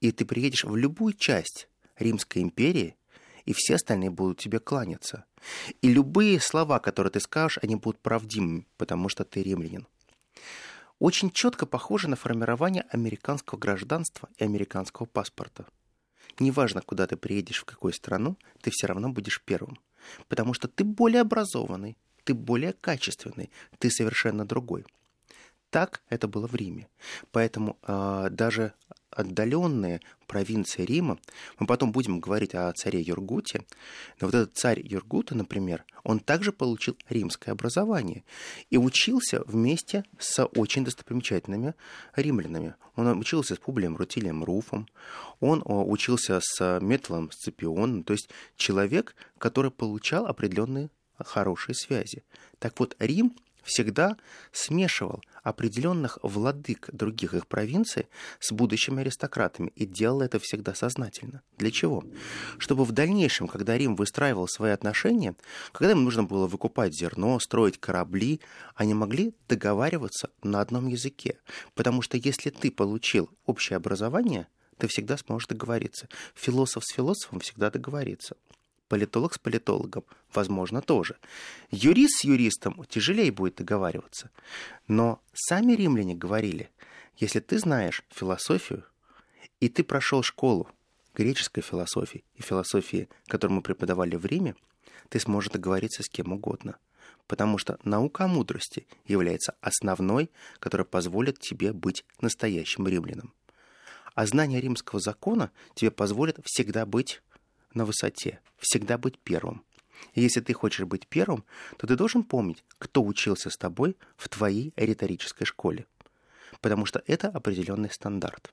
и 0.00 0.12
ты 0.12 0.24
приедешь 0.24 0.64
в 0.64 0.76
любую 0.76 1.14
часть 1.14 1.68
Римской 1.96 2.42
империи, 2.42 2.96
и 3.46 3.54
все 3.54 3.76
остальные 3.76 4.10
будут 4.10 4.38
тебе 4.38 4.58
кланяться. 4.58 5.24
И 5.80 5.90
любые 5.90 6.40
слова, 6.40 6.78
которые 6.80 7.12
ты 7.12 7.20
скажешь, 7.20 7.58
они 7.62 7.76
будут 7.76 8.00
правдивыми, 8.00 8.66
потому 8.76 9.08
что 9.08 9.24
ты 9.24 9.42
римлянин 9.42 9.86
очень 11.00 11.30
четко 11.30 11.66
похоже 11.66 12.08
на 12.08 12.14
формирование 12.14 12.84
американского 12.90 13.58
гражданства 13.58 14.28
и 14.36 14.44
американского 14.44 15.06
паспорта. 15.06 15.66
Неважно, 16.38 16.82
куда 16.82 17.06
ты 17.06 17.16
приедешь, 17.16 17.60
в 17.60 17.64
какую 17.64 17.92
страну, 17.92 18.36
ты 18.60 18.70
все 18.70 18.86
равно 18.86 19.10
будешь 19.10 19.42
первым. 19.44 19.78
Потому 20.28 20.54
что 20.54 20.68
ты 20.68 20.84
более 20.84 21.20
образованный, 21.22 21.96
ты 22.24 22.34
более 22.34 22.72
качественный, 22.72 23.50
ты 23.78 23.90
совершенно 23.90 24.44
другой. 24.44 24.84
Так 25.70 26.02
это 26.08 26.26
было 26.26 26.48
в 26.48 26.54
Риме. 26.54 26.88
Поэтому 27.30 27.78
э, 27.82 28.28
даже 28.30 28.72
отдаленные 29.10 30.00
провинции 30.26 30.84
Рима, 30.84 31.18
мы 31.58 31.66
потом 31.66 31.92
будем 31.92 32.20
говорить 32.20 32.54
о 32.54 32.72
царе 32.72 33.00
Юргуте, 33.00 33.64
но 34.20 34.28
вот 34.28 34.34
этот 34.34 34.56
царь 34.56 34.80
Юргута, 34.86 35.34
например, 35.34 35.84
он 36.04 36.20
также 36.20 36.52
получил 36.52 36.96
римское 37.08 37.52
образование 37.52 38.24
и 38.70 38.78
учился 38.78 39.42
вместе 39.46 40.04
с 40.18 40.44
очень 40.44 40.84
достопримечательными 40.84 41.74
римлянами. 42.14 42.74
Он 42.96 43.18
учился 43.18 43.54
с 43.56 43.58
Публием 43.58 43.96
Рутилием 43.96 44.44
Руфом, 44.44 44.88
он 45.40 45.62
учился 45.66 46.40
с 46.42 46.78
Метлом 46.80 47.30
Сципионом, 47.32 48.04
то 48.04 48.12
есть 48.12 48.30
человек, 48.56 49.14
который 49.38 49.70
получал 49.70 50.26
определенные 50.26 50.90
хорошие 51.18 51.74
связи. 51.74 52.22
Так 52.58 52.78
вот, 52.78 52.96
Рим 52.98 53.34
всегда 53.62 54.16
смешивал 54.52 55.22
определенных 55.42 56.18
владык 56.22 56.88
других 56.92 57.34
их 57.34 57.46
провинций 57.46 58.08
с 58.38 58.52
будущими 58.52 59.00
аристократами 59.00 59.72
и 59.74 59.86
делал 59.86 60.22
это 60.22 60.38
всегда 60.38 60.74
сознательно. 60.74 61.42
Для 61.58 61.70
чего? 61.70 62.04
Чтобы 62.58 62.84
в 62.84 62.92
дальнейшем, 62.92 63.48
когда 63.48 63.76
Рим 63.76 63.96
выстраивал 63.96 64.48
свои 64.48 64.72
отношения, 64.72 65.34
когда 65.72 65.92
им 65.92 66.04
нужно 66.04 66.24
было 66.24 66.46
выкупать 66.46 66.94
зерно, 66.94 67.38
строить 67.40 67.78
корабли, 67.78 68.40
они 68.74 68.94
могли 68.94 69.34
договариваться 69.48 70.30
на 70.42 70.60
одном 70.60 70.88
языке. 70.88 71.38
Потому 71.74 72.02
что 72.02 72.16
если 72.16 72.50
ты 72.50 72.70
получил 72.70 73.30
общее 73.46 73.76
образование, 73.76 74.46
ты 74.78 74.88
всегда 74.88 75.16
сможешь 75.18 75.48
договориться. 75.48 76.08
Философ 76.34 76.84
с 76.84 76.94
философом 76.94 77.40
всегда 77.40 77.70
договорится 77.70 78.36
политолог 78.90 79.34
с 79.34 79.38
политологом, 79.38 80.04
возможно, 80.34 80.82
тоже. 80.82 81.16
Юрист 81.70 82.20
с 82.20 82.24
юристом 82.24 82.84
тяжелее 82.88 83.30
будет 83.30 83.54
договариваться. 83.54 84.30
Но 84.88 85.20
сами 85.32 85.74
римляне 85.74 86.16
говорили, 86.16 86.70
если 87.16 87.38
ты 87.38 87.60
знаешь 87.60 88.02
философию, 88.10 88.84
и 89.60 89.68
ты 89.68 89.84
прошел 89.84 90.24
школу 90.24 90.68
греческой 91.14 91.62
философии 91.62 92.24
и 92.34 92.42
философии, 92.42 93.08
которую 93.28 93.56
мы 93.56 93.62
преподавали 93.62 94.16
в 94.16 94.26
Риме, 94.26 94.56
ты 95.08 95.20
сможешь 95.20 95.52
договориться 95.52 96.02
с 96.02 96.08
кем 96.08 96.32
угодно. 96.32 96.76
Потому 97.28 97.58
что 97.58 97.78
наука 97.84 98.24
о 98.24 98.28
мудрости 98.28 98.88
является 99.06 99.54
основной, 99.60 100.32
которая 100.58 100.84
позволит 100.84 101.38
тебе 101.38 101.72
быть 101.72 102.04
настоящим 102.20 102.88
римляном. 102.88 103.32
А 104.16 104.26
знание 104.26 104.60
римского 104.60 105.00
закона 105.00 105.52
тебе 105.74 105.92
позволит 105.92 106.40
всегда 106.44 106.86
быть 106.86 107.22
на 107.74 107.84
высоте, 107.84 108.40
всегда 108.58 108.98
быть 108.98 109.18
первым. 109.18 109.64
И 110.14 110.22
если 110.22 110.40
ты 110.40 110.52
хочешь 110.54 110.86
быть 110.86 111.06
первым, 111.06 111.44
то 111.76 111.86
ты 111.86 111.96
должен 111.96 112.22
помнить, 112.22 112.64
кто 112.78 113.02
учился 113.04 113.50
с 113.50 113.56
тобой 113.56 113.96
в 114.16 114.28
твоей 114.28 114.72
риторической 114.76 115.46
школе. 115.46 115.86
Потому 116.60 116.86
что 116.86 117.02
это 117.06 117.28
определенный 117.28 117.90
стандарт. 117.90 118.52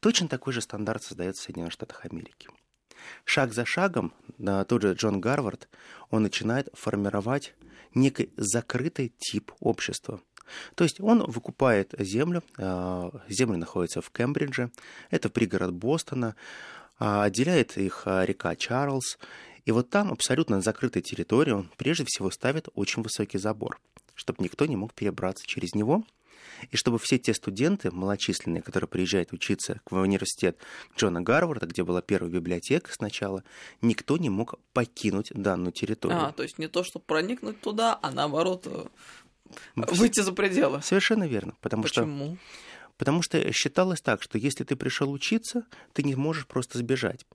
Точно 0.00 0.28
такой 0.28 0.52
же 0.52 0.60
стандарт 0.60 1.02
создается 1.02 1.42
в 1.42 1.44
Соединенных 1.44 1.72
Штатах 1.72 2.04
Америки. 2.04 2.48
Шаг 3.24 3.52
за 3.52 3.64
шагом 3.64 4.12
тот 4.68 4.82
же 4.82 4.94
Джон 4.94 5.20
Гарвард, 5.20 5.68
он 6.10 6.22
начинает 6.22 6.68
формировать 6.74 7.54
некий 7.94 8.32
закрытый 8.36 9.12
тип 9.18 9.52
общества. 9.60 10.20
То 10.74 10.84
есть 10.84 11.00
он 11.00 11.28
выкупает 11.28 11.94
землю, 11.98 12.42
а, 12.56 13.10
земля 13.28 13.58
находится 13.58 14.00
в 14.00 14.10
Кембридже, 14.10 14.70
это 15.10 15.28
пригород 15.28 15.72
Бостона, 15.72 16.36
отделяет 16.98 17.76
их 17.76 18.02
а, 18.06 18.24
река 18.24 18.54
Чарльз. 18.56 19.18
И 19.64 19.72
вот 19.72 19.90
там, 19.90 20.12
абсолютно 20.12 20.56
на 20.56 20.62
закрытой 20.62 21.02
территории, 21.02 21.50
он 21.50 21.70
прежде 21.76 22.04
всего 22.06 22.30
ставит 22.30 22.68
очень 22.74 23.02
высокий 23.02 23.38
забор, 23.38 23.80
чтобы 24.14 24.44
никто 24.44 24.66
не 24.66 24.76
мог 24.76 24.94
перебраться 24.94 25.44
через 25.46 25.74
него, 25.74 26.04
и 26.70 26.76
чтобы 26.76 26.98
все 26.98 27.18
те 27.18 27.34
студенты 27.34 27.90
малочисленные, 27.90 28.62
которые 28.62 28.88
приезжают 28.88 29.32
учиться 29.32 29.80
в 29.90 29.96
университет 29.96 30.58
Джона 30.96 31.20
Гарварда, 31.20 31.66
где 31.66 31.82
была 31.84 32.00
первая 32.00 32.32
библиотека 32.32 32.92
сначала, 32.92 33.42
никто 33.82 34.16
не 34.16 34.30
мог 34.30 34.54
покинуть 34.72 35.32
данную 35.34 35.72
территорию. 35.72 36.26
А, 36.26 36.32
то 36.32 36.42
есть 36.42 36.58
не 36.58 36.68
то, 36.68 36.84
чтобы 36.84 37.04
проникнуть 37.04 37.60
туда, 37.60 37.98
а 38.00 38.10
наоборот 38.10 38.66
э, 38.66 38.84
выйти 39.74 40.20
за 40.20 40.32
пределы. 40.32 40.80
Совершенно 40.82 41.26
верно, 41.26 41.54
потому 41.60 41.82
Почему? 41.82 42.36
что 42.36 42.38
Потому 42.96 43.22
что 43.22 43.52
считалось 43.52 44.00
так, 44.00 44.22
что 44.22 44.38
если 44.38 44.64
ты 44.64 44.76
пришел 44.76 45.10
учиться, 45.12 45.66
ты 45.92 46.02
не 46.02 46.14
можешь 46.14 46.46
просто 46.46 46.78
сбежать. 46.78 47.26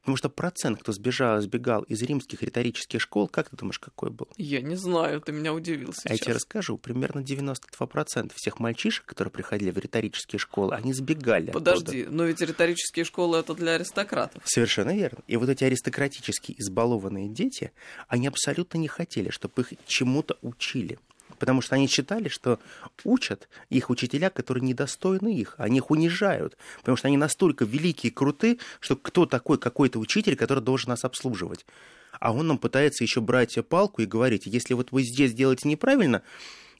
Потому 0.00 0.16
что 0.16 0.30
процент, 0.30 0.80
кто 0.80 0.92
сбежал, 0.92 1.40
сбегал 1.40 1.82
из 1.82 2.02
римских 2.02 2.42
риторических 2.42 3.00
школ, 3.00 3.28
как 3.28 3.50
ты 3.50 3.56
думаешь, 3.56 3.78
какой 3.78 4.10
был? 4.10 4.28
Я 4.36 4.62
не 4.62 4.76
знаю, 4.76 5.20
ты 5.20 5.32
меня 5.32 5.52
удивил 5.52 5.92
сейчас. 5.92 6.06
А 6.06 6.12
я 6.12 6.18
тебе 6.18 6.34
расскажу. 6.34 6.78
Примерно 6.78 7.20
92% 7.20 8.32
всех 8.34 8.58
мальчишек, 8.58 9.04
которые 9.04 9.32
приходили 9.32 9.70
в 9.70 9.78
риторические 9.78 10.38
школы, 10.38 10.74
они 10.74 10.92
сбегали 10.94 11.50
Подожди, 11.50 12.02
оттуда. 12.02 12.16
но 12.16 12.24
ведь 12.24 12.40
риторические 12.40 13.04
школы 13.04 13.38
это 13.38 13.54
для 13.54 13.72
аристократов. 13.72 14.42
Совершенно 14.46 14.94
верно. 14.94 15.22
И 15.26 15.36
вот 15.36 15.48
эти 15.48 15.64
аристократические 15.64 16.58
избалованные 16.58 17.28
дети, 17.28 17.72
они 18.08 18.28
абсолютно 18.28 18.78
не 18.78 18.88
хотели, 18.88 19.30
чтобы 19.30 19.62
их 19.62 19.72
чему-то 19.86 20.38
учили 20.40 20.98
потому 21.38 21.60
что 21.60 21.74
они 21.74 21.86
считали, 21.86 22.28
что 22.28 22.58
учат 23.04 23.48
их 23.70 23.90
учителя, 23.90 24.30
которые 24.30 24.64
недостойны 24.64 25.34
их, 25.34 25.54
они 25.58 25.78
их 25.78 25.90
унижают, 25.90 26.56
потому 26.80 26.96
что 26.96 27.08
они 27.08 27.16
настолько 27.16 27.64
великие 27.64 28.10
и 28.10 28.14
круты, 28.14 28.58
что 28.80 28.96
кто 28.96 29.26
такой 29.26 29.58
какой-то 29.58 29.98
учитель, 29.98 30.36
который 30.36 30.62
должен 30.62 30.90
нас 30.90 31.04
обслуживать. 31.04 31.66
А 32.20 32.32
он 32.32 32.46
нам 32.46 32.58
пытается 32.58 33.04
еще 33.04 33.20
брать 33.20 33.56
палку 33.68 34.02
и 34.02 34.06
говорить, 34.06 34.46
если 34.46 34.74
вот 34.74 34.92
вы 34.92 35.02
здесь 35.02 35.34
делаете 35.34 35.68
неправильно, 35.68 36.22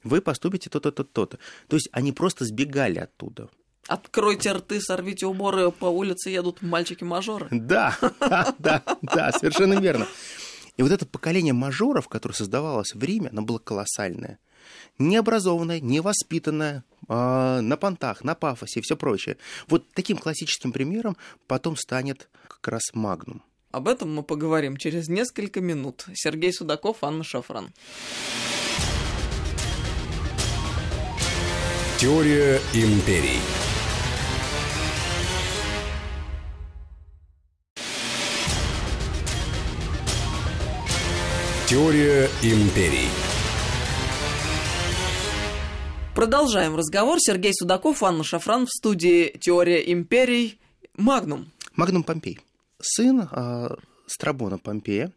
вы 0.02 0.20
поступите 0.20 0.70
то-то, 0.70 0.90
то-то. 0.92 1.38
То 1.68 1.76
есть 1.76 1.88
они 1.92 2.12
просто 2.12 2.44
сбегали 2.44 2.98
оттуда. 2.98 3.48
Откройте 3.86 4.52
рты, 4.52 4.80
сорвите 4.80 5.26
уборы, 5.26 5.70
по 5.70 5.86
улице 5.86 6.28
едут 6.28 6.60
мальчики-мажоры. 6.60 7.48
Да, 7.50 7.96
да, 8.58 8.82
да, 9.00 9.32
совершенно 9.32 9.80
верно. 9.80 10.06
И 10.76 10.82
вот 10.82 10.92
это 10.92 11.06
поколение 11.06 11.54
мажоров, 11.54 12.08
которое 12.08 12.34
создавалось 12.34 12.94
в 12.94 13.02
Риме, 13.02 13.30
оно 13.30 13.42
было 13.42 13.58
колоссальное 13.58 14.38
необразованная, 14.98 15.80
невоспитанная, 15.80 16.84
э, 17.08 17.60
на 17.60 17.76
понтах, 17.76 18.24
на 18.24 18.34
пафосе 18.34 18.80
и 18.80 18.82
все 18.82 18.96
прочее. 18.96 19.36
Вот 19.66 19.84
таким 19.92 20.16
классическим 20.16 20.72
примером 20.72 21.16
потом 21.46 21.76
станет 21.76 22.28
как 22.46 22.68
раз 22.68 22.82
Магнум. 22.92 23.42
Об 23.70 23.86
этом 23.86 24.14
мы 24.14 24.22
поговорим 24.22 24.76
через 24.76 25.08
несколько 25.08 25.60
минут. 25.60 26.06
Сергей 26.14 26.52
Судаков, 26.52 26.98
Анна 27.02 27.22
Шафран. 27.22 27.72
Теория 31.98 32.60
империй. 32.74 33.40
Теория 41.66 42.30
империй. 42.42 43.27
Продолжаем 46.18 46.74
разговор. 46.74 47.18
Сергей 47.20 47.52
Судаков, 47.54 48.02
Анна 48.02 48.24
Шафран 48.24 48.66
в 48.66 48.70
студии 48.70 49.38
«Теория 49.40 49.92
империй». 49.92 50.58
Магнум. 50.96 51.52
Магнум 51.76 52.02
Помпей. 52.02 52.40
Сын 52.82 53.28
э, 53.30 53.68
Страбона 54.08 54.58
Помпея. 54.58 55.12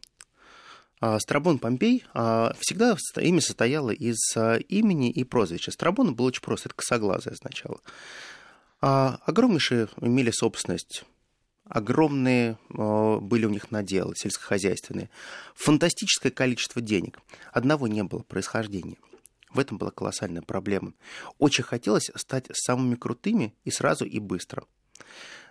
Э, 1.02 1.18
Страбон 1.18 1.58
Помпей 1.58 2.04
э, 2.14 2.50
всегда 2.60 2.96
имя 3.20 3.42
состояло 3.42 3.90
из 3.90 4.20
э, 4.36 4.60
имени 4.70 5.10
и 5.10 5.24
прозвища. 5.24 5.72
Страбон 5.72 6.14
был 6.14 6.26
очень 6.26 6.44
просто, 6.44 6.70
это 6.70 6.76
косоглазое 6.76 7.34
означало. 7.34 7.80
Э, 8.84 9.14
огромнейшие 9.26 9.88
имели 10.02 10.30
собственность 10.30 11.04
огромные 11.68 12.60
были 12.70 13.46
у 13.46 13.50
них 13.50 13.72
наделы 13.72 14.14
сельскохозяйственные, 14.16 15.10
фантастическое 15.56 16.30
количество 16.30 16.80
денег. 16.80 17.18
Одного 17.54 17.88
не 17.88 18.04
было 18.04 18.20
происхождения– 18.20 18.98
В 19.54 19.60
этом 19.60 19.78
была 19.78 19.92
колоссальная 19.92 20.42
проблема. 20.42 20.94
Очень 21.38 21.64
хотелось 21.64 22.10
стать 22.16 22.46
самыми 22.54 22.96
крутыми 22.96 23.54
и 23.64 23.72
сразу, 23.72 24.06
и 24.06 24.20
быстро. 24.20 24.66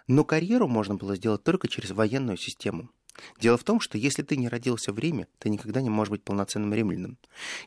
Но 0.06 0.24
карьеру 0.24 0.66
можно 0.68 0.94
было 0.94 1.16
сделать 1.16 1.44
только 1.44 1.68
через 1.68 1.90
военную 1.90 2.36
систему. 2.36 2.90
Дело 3.38 3.58
в 3.58 3.64
том, 3.64 3.80
что 3.80 3.98
если 3.98 4.22
ты 4.22 4.36
не 4.36 4.48
родился 4.48 4.92
в 4.92 4.98
Риме, 4.98 5.26
ты 5.38 5.50
никогда 5.50 5.82
не 5.82 5.90
можешь 5.90 6.10
быть 6.10 6.24
полноценным 6.24 6.72
римлянином. 6.72 7.18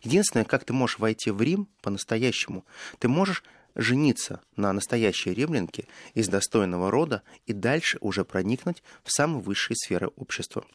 Единственное, 0.02 0.46
как 0.46 0.63
ты 0.65 0.74
можешь 0.74 1.00
войти 1.00 1.32
в 1.32 1.41
Рим 1.41 1.67
по-настоящему, 1.82 2.65
ты 3.00 3.08
можешь 3.08 3.43
жениться 3.76 4.41
на 4.56 4.72
настоящей 4.74 5.34
римлянке 5.34 5.88
из 6.13 6.28
достойного 6.28 6.91
рода 6.91 7.24
и 7.46 7.54
дальше 7.54 7.98
уже 8.02 8.24
проникнуть 8.24 8.84
в 9.04 9.12
самые 9.12 9.41
высшие 9.41 9.76
сферы 9.76 10.08
общества. 10.15 10.65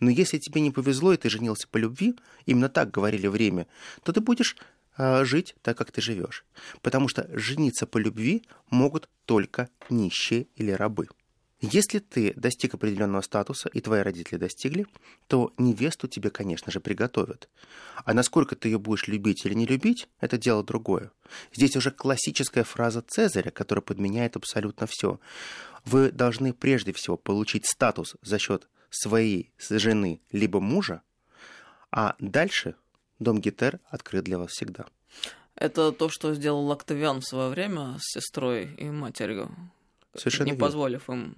Но 0.00 0.10
если 0.10 0.38
тебе 0.38 0.60
не 0.60 0.70
повезло, 0.70 1.12
и 1.12 1.16
ты 1.16 1.30
женился 1.30 1.66
по 1.68 1.76
любви, 1.76 2.14
именно 2.46 2.68
так 2.68 2.90
говорили 2.90 3.26
в 3.26 3.36
Риме, 3.36 3.66
то 4.02 4.12
ты 4.12 4.20
будешь 4.20 4.56
жить 4.98 5.54
так, 5.62 5.78
как 5.78 5.92
ты 5.92 6.00
живешь. 6.00 6.44
Потому 6.82 7.08
что 7.08 7.28
жениться 7.32 7.86
по 7.86 7.98
любви 7.98 8.44
могут 8.70 9.08
только 9.24 9.68
нищие 9.88 10.48
или 10.56 10.70
рабы. 10.70 11.08
Если 11.60 11.98
ты 11.98 12.32
достиг 12.36 12.74
определенного 12.74 13.20
статуса, 13.20 13.68
и 13.68 13.80
твои 13.80 14.02
родители 14.02 14.36
достигли, 14.36 14.86
то 15.26 15.52
невесту 15.58 16.06
тебе, 16.06 16.30
конечно 16.30 16.70
же, 16.70 16.78
приготовят. 16.78 17.48
А 18.04 18.14
насколько 18.14 18.54
ты 18.54 18.68
ее 18.68 18.78
будешь 18.78 19.08
любить 19.08 19.44
или 19.44 19.54
не 19.54 19.66
любить, 19.66 20.08
это 20.20 20.38
дело 20.38 20.62
другое. 20.62 21.10
Здесь 21.52 21.74
уже 21.74 21.90
классическая 21.90 22.62
фраза 22.62 23.02
Цезаря, 23.02 23.50
которая 23.50 23.82
подменяет 23.82 24.36
абсолютно 24.36 24.86
все. 24.86 25.18
Вы 25.84 26.12
должны 26.12 26.52
прежде 26.52 26.92
всего 26.92 27.16
получить 27.16 27.66
статус 27.66 28.14
за 28.22 28.38
счет 28.38 28.68
своей 28.90 29.52
жены 29.58 30.20
либо 30.30 30.60
мужа, 30.60 31.02
а 31.90 32.14
дальше 32.20 32.76
дом 33.18 33.40
Гетер 33.40 33.80
открыт 33.90 34.24
для 34.24 34.38
вас 34.38 34.50
всегда. 34.50 34.86
Это 35.54 35.92
то, 35.92 36.08
что 36.08 36.34
сделал 36.34 36.70
Октавиан 36.70 37.20
в 37.20 37.26
свое 37.26 37.48
время 37.48 37.96
с 37.98 38.12
сестрой 38.14 38.74
и 38.76 38.90
матерью. 38.90 39.50
Совершенно 40.14 40.46
не 40.46 40.52
верно. 40.52 40.66
позволив 40.66 41.10
им 41.10 41.36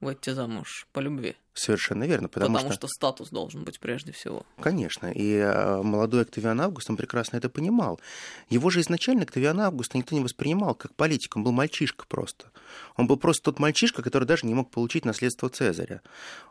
выйти 0.00 0.30
замуж 0.30 0.86
по 0.92 1.00
любви. 1.00 1.36
Совершенно 1.52 2.04
верно, 2.04 2.28
потому, 2.28 2.54
Потому, 2.54 2.72
что... 2.72 2.88
статус 2.88 3.28
должен 3.28 3.64
быть 3.64 3.80
прежде 3.80 4.12
всего. 4.12 4.46
Конечно, 4.60 5.12
и 5.12 5.34
э, 5.34 5.82
молодой 5.82 6.22
Октавиан 6.22 6.60
Август, 6.60 6.88
он 6.88 6.96
прекрасно 6.96 7.36
это 7.36 7.50
понимал. 7.50 8.00
Его 8.48 8.70
же 8.70 8.80
изначально 8.80 9.24
Октавиана 9.24 9.66
Августа 9.66 9.98
никто 9.98 10.14
не 10.16 10.22
воспринимал 10.22 10.74
как 10.74 10.94
политик, 10.94 11.36
он 11.36 11.44
был 11.44 11.52
мальчишка 11.52 12.06
просто. 12.08 12.50
Он 12.96 13.06
был 13.06 13.18
просто 13.18 13.44
тот 13.44 13.58
мальчишка, 13.58 14.02
который 14.02 14.24
даже 14.24 14.46
не 14.46 14.54
мог 14.54 14.70
получить 14.70 15.04
наследство 15.04 15.48
Цезаря. 15.48 16.00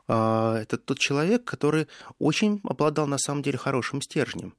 А, 0.07 0.57
Это 0.57 0.77
тот 0.77 0.99
человек, 0.99 1.43
который 1.43 1.87
очень 2.19 2.61
обладал 2.63 3.07
на 3.07 3.17
самом 3.17 3.41
деле 3.41 3.57
хорошим 3.57 4.01
стержнем. 4.01 4.53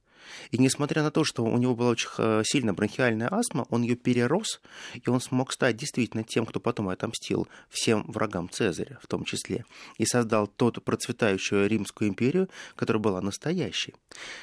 И 0.51 0.57
несмотря 0.57 1.03
на 1.03 1.11
то, 1.11 1.23
что 1.23 1.43
у 1.43 1.57
него 1.57 1.75
была 1.75 1.89
очень 1.91 2.09
э, 2.17 2.43
сильная 2.45 2.73
бронхиальная 2.73 3.31
астма, 3.31 3.65
он 3.69 3.83
ее 3.83 3.95
перерос, 3.95 4.61
и 4.93 5.09
он 5.09 5.21
смог 5.21 5.51
стать 5.51 5.77
действительно 5.77 6.23
тем, 6.23 6.45
кто 6.45 6.59
потом 6.59 6.89
отомстил 6.89 7.47
всем 7.69 8.03
врагам 8.07 8.49
Цезаря 8.49 8.99
в 9.01 9.07
том 9.07 9.23
числе, 9.23 9.65
и 9.97 10.05
создал 10.05 10.47
ту 10.47 10.71
процветающую 10.71 11.67
Римскую 11.67 12.09
империю, 12.09 12.49
которая 12.75 13.01
была 13.01 13.21
настоящей. 13.21 13.95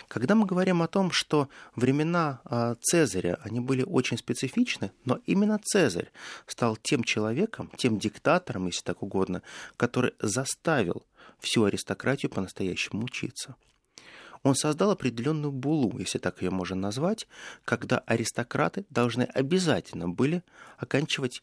Когда 0.08 0.34
мы 0.34 0.46
говорим 0.46 0.82
о 0.82 0.88
том, 0.88 1.10
что 1.12 1.48
времена 1.74 2.40
э, 2.44 2.74
Цезаря, 2.80 3.38
они 3.42 3.60
были 3.60 3.82
очень 3.82 4.18
специфичны, 4.18 4.92
но 5.04 5.20
именно 5.26 5.58
Цезарь 5.62 6.10
стал 6.46 6.76
тем 6.76 7.04
человеком, 7.04 7.70
тем 7.76 7.98
диктатором, 7.98 8.66
если 8.66 8.82
так 8.82 9.02
угодно, 9.02 9.42
который 9.76 10.12
заставил 10.20 11.04
всю 11.40 11.64
аристократию 11.64 12.30
по-настоящему 12.30 13.04
учиться 13.04 13.54
он 14.42 14.54
создал 14.54 14.90
определенную 14.90 15.52
булу, 15.52 15.98
если 15.98 16.18
так 16.18 16.42
ее 16.42 16.50
можно 16.50 16.76
назвать, 16.76 17.26
когда 17.64 17.98
аристократы 17.98 18.84
должны 18.90 19.22
обязательно 19.22 20.08
были 20.08 20.42
оканчивать 20.76 21.42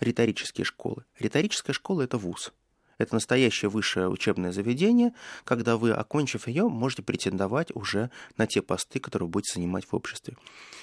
риторические 0.00 0.64
школы. 0.64 1.04
Риторическая 1.18 1.72
школа– 1.72 2.02
это 2.02 2.18
вуз. 2.18 2.52
Это 2.98 3.14
настоящее 3.14 3.68
высшее 3.68 4.08
учебное 4.08 4.52
заведение, 4.52 5.12
когда 5.44 5.76
вы, 5.76 5.92
окончив 5.92 6.46
ее, 6.48 6.68
можете 6.68 7.02
претендовать 7.02 7.74
уже 7.74 8.10
на 8.36 8.46
те 8.46 8.62
посты, 8.62 9.00
которые 9.00 9.26
вы 9.26 9.32
будете 9.32 9.54
занимать 9.54 9.84
в 9.86 9.94
обществе. 9.94 10.36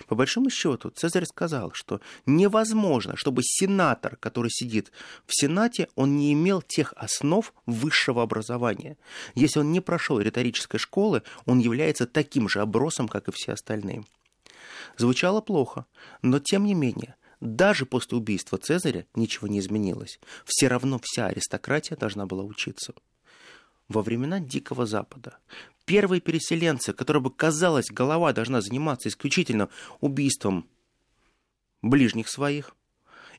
По 0.08 0.16
большому 0.16 0.50
счету, 0.50 0.90
Цезарь 0.90 1.26
сказал, 1.26 1.72
что 1.74 2.02
невозможно, 2.26 3.16
чтобы 3.16 3.42
сенатор, 3.44 4.18
который 4.18 4.52
сидит 4.52 4.92
в 5.26 5.32
Сенате, 5.34 5.88
он 5.96 6.18
не 6.18 6.34
имел 6.34 6.62
тех 6.62 6.94
основ 6.98 7.54
высшего 7.66 8.24
образования. 8.24 8.98
Если 9.36 9.60
он 9.60 9.72
не 9.72 9.80
прошел 9.80 10.20
риторической 10.20 10.80
школы, 10.80 11.24
он 11.46 11.60
является 11.60 12.06
таким 12.06 12.50
же 12.50 12.62
обросом, 12.62 13.08
как 13.08 13.28
и 13.28 13.32
все 13.32 13.54
остальные. 13.54 14.04
Звучало 14.98 15.42
плохо, 15.42 15.86
но 16.22 16.40
тем 16.40 16.66
не 16.66 16.74
менее, 16.74 17.16
даже 17.42 17.86
после 17.88 18.18
убийства 18.18 18.58
Цезаря 18.58 19.06
ничего 19.16 19.48
не 19.48 19.60
изменилось. 19.60 20.20
Все 20.46 20.68
равно 20.68 21.00
вся 21.04 21.28
аристократия 21.28 21.98
должна 21.98 22.26
была 22.26 22.44
учиться. 22.44 22.94
Во 23.90 24.04
времена 24.04 24.40
Дикого 24.40 24.86
Запада 24.86 25.38
первые 25.86 26.22
переселенцы, 26.22 26.94
которые 26.94 27.22
бы, 27.22 27.32
казалось, 27.32 27.90
голова 27.90 28.32
должна 28.32 28.62
заниматься 28.62 29.10
исключительно 29.10 29.70
убийством 30.00 30.70
ближних 31.82 32.30
своих, 32.30 32.76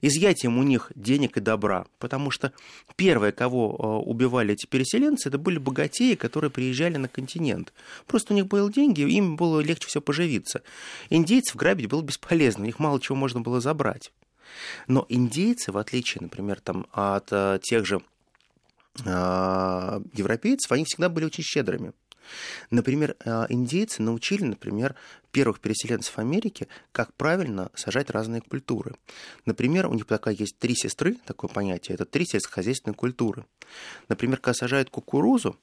изъятием 0.03 0.59
у 0.59 0.62
них 0.62 0.93
денег 0.95 1.38
и 1.38 1.41
добра. 1.41 1.87
Потому 1.99 2.31
что 2.31 2.53
первые, 2.97 3.33
кого 3.33 3.77
э, 3.79 4.09
убивали 4.09 4.53
эти 4.53 4.67
переселенцы, 4.67 5.29
это 5.29 5.38
были 5.38 5.59
богатеи, 5.59 6.15
которые 6.15 6.51
приезжали 6.51 6.99
на 6.99 7.09
континент. 7.09 7.73
Просто 8.07 8.35
у 8.35 8.37
них 8.37 8.49
были 8.49 8.71
деньги, 8.71 9.01
им 9.01 9.37
было 9.37 9.61
легче 9.61 9.88
все 9.88 10.03
поживиться. 10.03 10.62
Индейцев 11.09 11.57
грабить 11.57 11.88
было 11.88 12.03
бесполезно, 12.03 12.65
у 12.65 12.67
них 12.67 12.79
мало 12.79 13.01
чего 13.01 13.17
можно 13.17 13.41
было 13.41 13.61
забрать. 13.61 14.12
Но 14.87 15.07
индейцы, 15.09 15.73
в 15.73 15.79
отличие, 15.79 16.21
например, 16.21 16.61
там, 16.61 16.87
от 16.93 17.29
э, 17.31 17.59
тех 17.62 17.87
же 17.87 18.03
э, 19.05 20.01
европейцев, 20.12 20.71
они 20.73 20.85
всегда 20.85 21.09
были 21.09 21.25
очень 21.25 21.45
щедрыми. 21.45 21.93
Например, 22.70 23.16
э, 23.24 23.46
индейцы 23.48 24.02
научили, 24.02 24.44
например, 24.44 24.94
первых 25.30 25.61
переселенцев 25.61 26.18
Америки, 26.18 26.68
как 26.92 27.14
правильно 27.14 27.70
сажать 27.74 28.11
разные 28.11 28.40
культуры. 28.40 28.94
Например, 29.46 29.87
у 29.87 29.94
них 29.94 30.06
такая 30.06 30.35
есть 30.35 30.58
три 30.58 30.74
сестры, 30.74 31.16
такое 31.26 31.50
понятие, 31.50 31.94
это 31.94 32.04
три 32.04 32.26
сельскохозяйственные 32.26 32.94
культуры. 32.94 33.44
Например, 34.08 34.38
когда 34.38 34.54
сажают 34.54 34.90
кукурузу, 34.90 35.56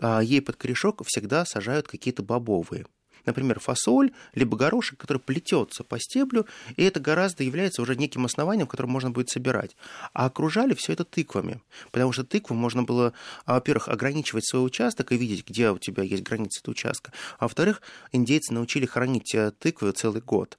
э, 0.00 0.20
ей 0.22 0.40
под 0.42 0.56
корешок 0.56 1.02
всегда 1.06 1.44
сажают 1.44 1.88
какие-то 1.88 2.22
бобовые– 2.22 2.86
например, 3.28 3.60
фасоль, 3.60 4.12
либо 4.34 4.56
горошек, 4.56 4.98
который 4.98 5.18
плетется 5.18 5.84
по 5.84 6.00
стеблю, 6.00 6.46
и 6.76 6.82
это 6.82 6.98
гораздо 6.98 7.44
является 7.44 7.82
уже 7.82 7.94
неким 7.94 8.24
основанием, 8.24 8.66
которое 8.66 8.88
можно 8.88 9.10
будет 9.10 9.28
собирать. 9.28 9.76
А 10.12 10.26
окружали 10.26 10.74
все 10.74 10.94
это 10.94 11.04
тыквами, 11.04 11.60
потому 11.92 12.12
что 12.12 12.24
тыкву 12.24 12.54
можно 12.54 12.82
было, 12.82 13.12
а, 13.44 13.54
во-первых, 13.54 13.88
ограничивать 13.88 14.46
свой 14.46 14.64
участок 14.64 15.12
и 15.12 15.16
видеть, 15.16 15.46
где 15.46 15.70
у 15.70 15.78
тебя 15.78 16.02
есть 16.02 16.22
границы 16.22 16.60
этого 16.60 16.72
участка, 16.72 17.12
а 17.38 17.44
во-вторых, 17.44 17.82
индейцы 18.12 18.52
научили 18.52 18.86
хранить 18.86 19.34
э, 19.34 19.52
тыквы 19.58 19.92
целый 19.92 20.22
год. 20.22 20.58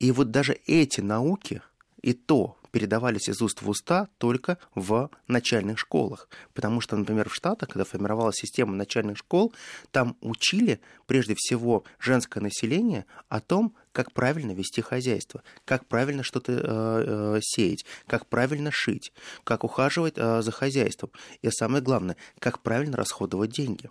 И 0.00 0.10
вот 0.10 0.30
даже 0.30 0.58
эти 0.66 1.00
науки, 1.00 1.62
и 2.02 2.12
то 2.12 2.56
передавались 2.72 3.28
из 3.28 3.40
уст 3.40 3.62
в 3.62 3.68
уста 3.68 4.08
только 4.18 4.58
в 4.74 5.10
начальных 5.28 5.78
школах. 5.78 6.28
Потому 6.54 6.80
что, 6.80 6.96
например, 6.96 7.28
в 7.28 7.34
Штатах, 7.34 7.68
когда 7.68 7.84
формировалась 7.84 8.36
система 8.36 8.74
начальных 8.74 9.18
школ, 9.18 9.52
там 9.92 10.16
учили 10.20 10.80
прежде 11.06 11.34
всего 11.36 11.84
женское 12.00 12.40
население 12.40 13.06
о 13.28 13.40
том, 13.40 13.74
как 13.92 14.12
правильно 14.12 14.52
вести 14.52 14.80
хозяйство, 14.80 15.42
как 15.64 15.86
правильно 15.86 16.22
что-то 16.22 16.52
э, 16.52 16.58
э, 16.64 17.40
сеять, 17.42 17.84
как 18.06 18.26
правильно 18.26 18.70
шить, 18.72 19.12
как 19.44 19.64
ухаживать 19.64 20.14
э, 20.16 20.42
за 20.42 20.50
хозяйством. 20.50 21.10
И 21.42 21.50
самое 21.50 21.82
главное, 21.82 22.16
как 22.38 22.60
правильно 22.60 22.96
расходовать 22.96 23.50
деньги. 23.50 23.90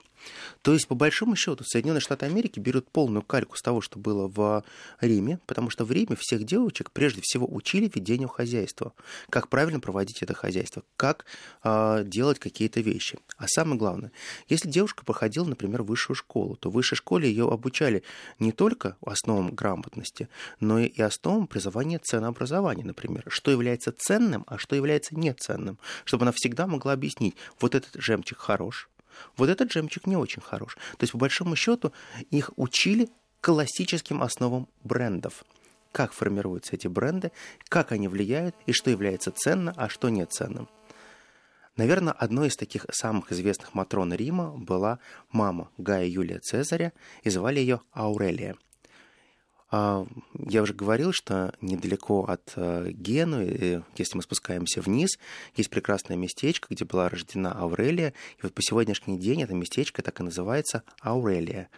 То 0.62 0.74
есть, 0.74 0.88
по 0.88 0.96
большому 0.96 1.36
счету, 1.36 1.64
Соединенные 1.64 2.02
Штаты 2.02 2.26
Америки 2.26 2.60
берут 2.60 2.90
полную 2.90 3.24
кальку 3.24 3.58
с 3.58 3.62
того, 3.62 3.82
что 3.82 4.00
было 4.00 4.28
в 4.28 4.64
Риме, 5.00 5.40
потому 5.48 5.70
что 5.70 5.86
в 5.86 5.92
Риме 5.92 6.16
всех 6.18 6.44
девочек 6.44 6.92
прежде 6.92 7.22
всего 7.24 7.48
учили 7.52 7.92
ведению 7.94 8.30
хозяйства, 8.30 8.94
как 9.30 9.48
правильно 9.50 9.80
проводить 9.80 10.22
это 10.22 10.34
хозяйство, 10.34 10.84
как 10.96 11.26
э, 11.64 12.04
делать 12.06 12.40
какие-то 12.40 12.82
вещи. 12.82 13.18
А 13.38 13.48
самое 13.48 13.78
главное, 13.78 14.12
если 14.48 14.70
девушка 14.70 15.04
проходила, 15.06 15.46
например, 15.46 15.82
высшую 15.84 16.16
школу, 16.16 16.56
то 16.56 16.70
в 16.70 16.74
высшей 16.74 16.98
школе 16.98 17.30
ее 17.30 17.50
обучали 17.50 18.04
не 18.40 18.52
только 18.52 18.98
основам 19.02 19.56
грамотности, 19.92 20.30
но 20.60 20.80
и 20.80 21.02
основам 21.02 21.44
образования 21.44 22.00
ценообразования, 22.00 22.84
например, 22.84 23.24
что 23.28 23.52
является 23.52 23.92
ценным, 23.92 24.44
а 24.48 24.58
что 24.58 24.76
является 24.76 25.16
неценным, 25.16 25.78
чтобы 26.06 26.24
она 26.24 26.32
всегда 26.32 26.68
могла 26.68 26.94
объяснить, 26.94 27.36
вот 27.60 27.76
этот 27.76 28.02
жемчуг 28.02 28.40
хорош, 28.40 28.90
вот 29.38 29.50
этот 29.50 29.72
жемчуг 29.72 30.08
не 30.08 30.18
очень 30.18 30.42
хорош. 30.42 30.76
То 30.98 31.04
есть, 31.04 31.12
по 31.12 31.18
большому 31.18 31.56
счету, 31.56 31.92
их 32.32 32.52
учили 32.56 33.10
классическим 33.42 34.22
основам 34.22 34.68
брендов. 34.84 35.44
Как 35.92 36.14
формируются 36.14 36.76
эти 36.76 36.88
бренды, 36.88 37.32
как 37.68 37.92
они 37.92 38.08
влияют 38.08 38.56
и 38.66 38.72
что 38.72 38.90
является 38.90 39.32
ценно, 39.32 39.74
а 39.76 39.90
что 39.90 40.10
не 40.10 40.26
ценным. 40.26 40.70
Наверное, 41.76 42.14
одной 42.14 42.48
из 42.48 42.56
таких 42.56 42.86
самых 42.92 43.32
известных 43.32 43.74
Матрон 43.74 44.14
Рима 44.14 44.58
была 44.58 45.00
мама 45.32 45.70
Гая 45.78 46.06
Юлия 46.06 46.40
Цезаря, 46.40 46.94
и 47.24 47.30
звали 47.30 47.60
ее 47.60 47.82
Аурелия. 47.92 48.56
А, 49.72 50.06
я 50.38 50.62
уже 50.62 50.74
говорил, 50.74 51.14
что 51.14 51.54
недалеко 51.62 52.26
от 52.26 52.54
э, 52.58 52.92
Гену, 52.92 53.42
если 53.42 54.18
мы 54.18 54.22
спускаемся 54.22 54.82
вниз, 54.82 55.18
есть 55.56 55.70
прекрасное 55.70 56.18
местечко, 56.18 56.68
где 56.70 56.84
была 56.84 57.08
рождена 57.08 57.54
Аурелия. 57.54 58.14
И 58.38 58.42
вот 58.44 58.54
по 58.54 58.62
сегодняшний 58.62 59.18
день 59.18 59.42
это 59.42 59.54
местечко 59.54 60.02
так 60.02 60.20
и 60.20 60.24
называется 60.24 60.84
Аурелия. 61.02 61.70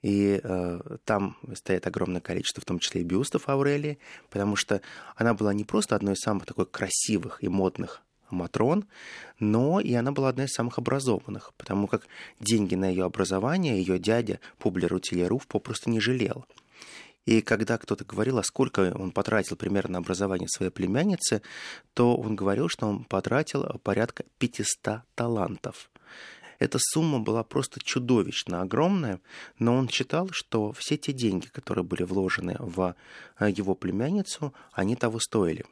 И 0.00 0.40
э, 0.42 0.80
там 1.04 1.36
стоит 1.54 1.86
огромное 1.86 2.22
количество, 2.22 2.62
в 2.62 2.64
том 2.64 2.78
числе 2.78 3.02
и 3.02 3.04
бюстов 3.04 3.50
Аурелии, 3.50 3.98
потому 4.30 4.56
что 4.56 4.80
она 5.14 5.34
была 5.34 5.52
не 5.52 5.64
просто 5.64 5.96
одной 5.96 6.14
из 6.14 6.20
самых 6.20 6.46
такой 6.46 6.64
красивых 6.64 7.44
и 7.44 7.48
модных 7.48 8.00
Матрон, 8.30 8.86
но 9.38 9.78
и 9.78 9.92
она 9.92 10.10
была 10.10 10.30
одна 10.30 10.44
из 10.44 10.52
самых 10.52 10.78
образованных, 10.78 11.52
потому 11.58 11.86
как 11.86 12.06
деньги 12.40 12.74
на 12.74 12.88
ее 12.88 13.04
образование 13.04 13.78
ее 13.78 13.98
дядя 13.98 14.40
Публер 14.58 14.90
Рутилеруф 14.90 15.46
попросту 15.46 15.90
не 15.90 16.00
жалел. 16.00 16.46
И 17.26 17.40
когда 17.40 17.78
кто-то 17.78 18.04
говорил, 18.04 18.38
а 18.38 18.42
сколько 18.42 18.92
он 18.94 19.10
потратил 19.10 19.56
примерно 19.56 19.94
на 19.94 19.98
образование 19.98 20.48
своей 20.48 20.70
племянницы, 20.70 21.42
то 21.94 22.16
он 22.16 22.36
говорил, 22.36 22.68
что 22.68 22.86
он 22.86 23.04
потратил 23.04 23.64
порядка 23.82 24.24
500 24.38 25.02
талантов. 25.14 25.90
Эта 26.58 26.78
сумма 26.80 27.20
была 27.20 27.42
просто 27.42 27.80
чудовищно 27.82 28.62
огромная, 28.62 29.20
но 29.58 29.74
он 29.74 29.88
считал, 29.88 30.28
что 30.30 30.72
все 30.72 30.96
те 30.96 31.12
деньги, 31.12 31.46
которые 31.46 31.84
были 31.84 32.04
вложены 32.04 32.56
в 32.58 32.94
э, 33.38 33.50
его 33.50 33.74
племянницу, 33.74 34.54
они 34.72 34.94
того 34.94 35.18
стоили. 35.18 35.64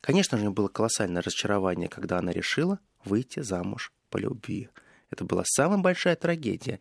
Конечно 0.00 0.36
же, 0.36 0.50
было 0.50 0.68
колоссальное 0.68 1.22
разочарование, 1.22 1.88
когда 1.88 2.18
она 2.18 2.32
решила 2.32 2.78
выйти 3.04 3.40
замуж 3.40 3.92
по 4.10 4.18
любви. 4.18 4.68
Это 5.10 5.24
была 5.24 5.42
самая 5.44 5.78
большая 5.78 6.16
трагедия 6.16 6.80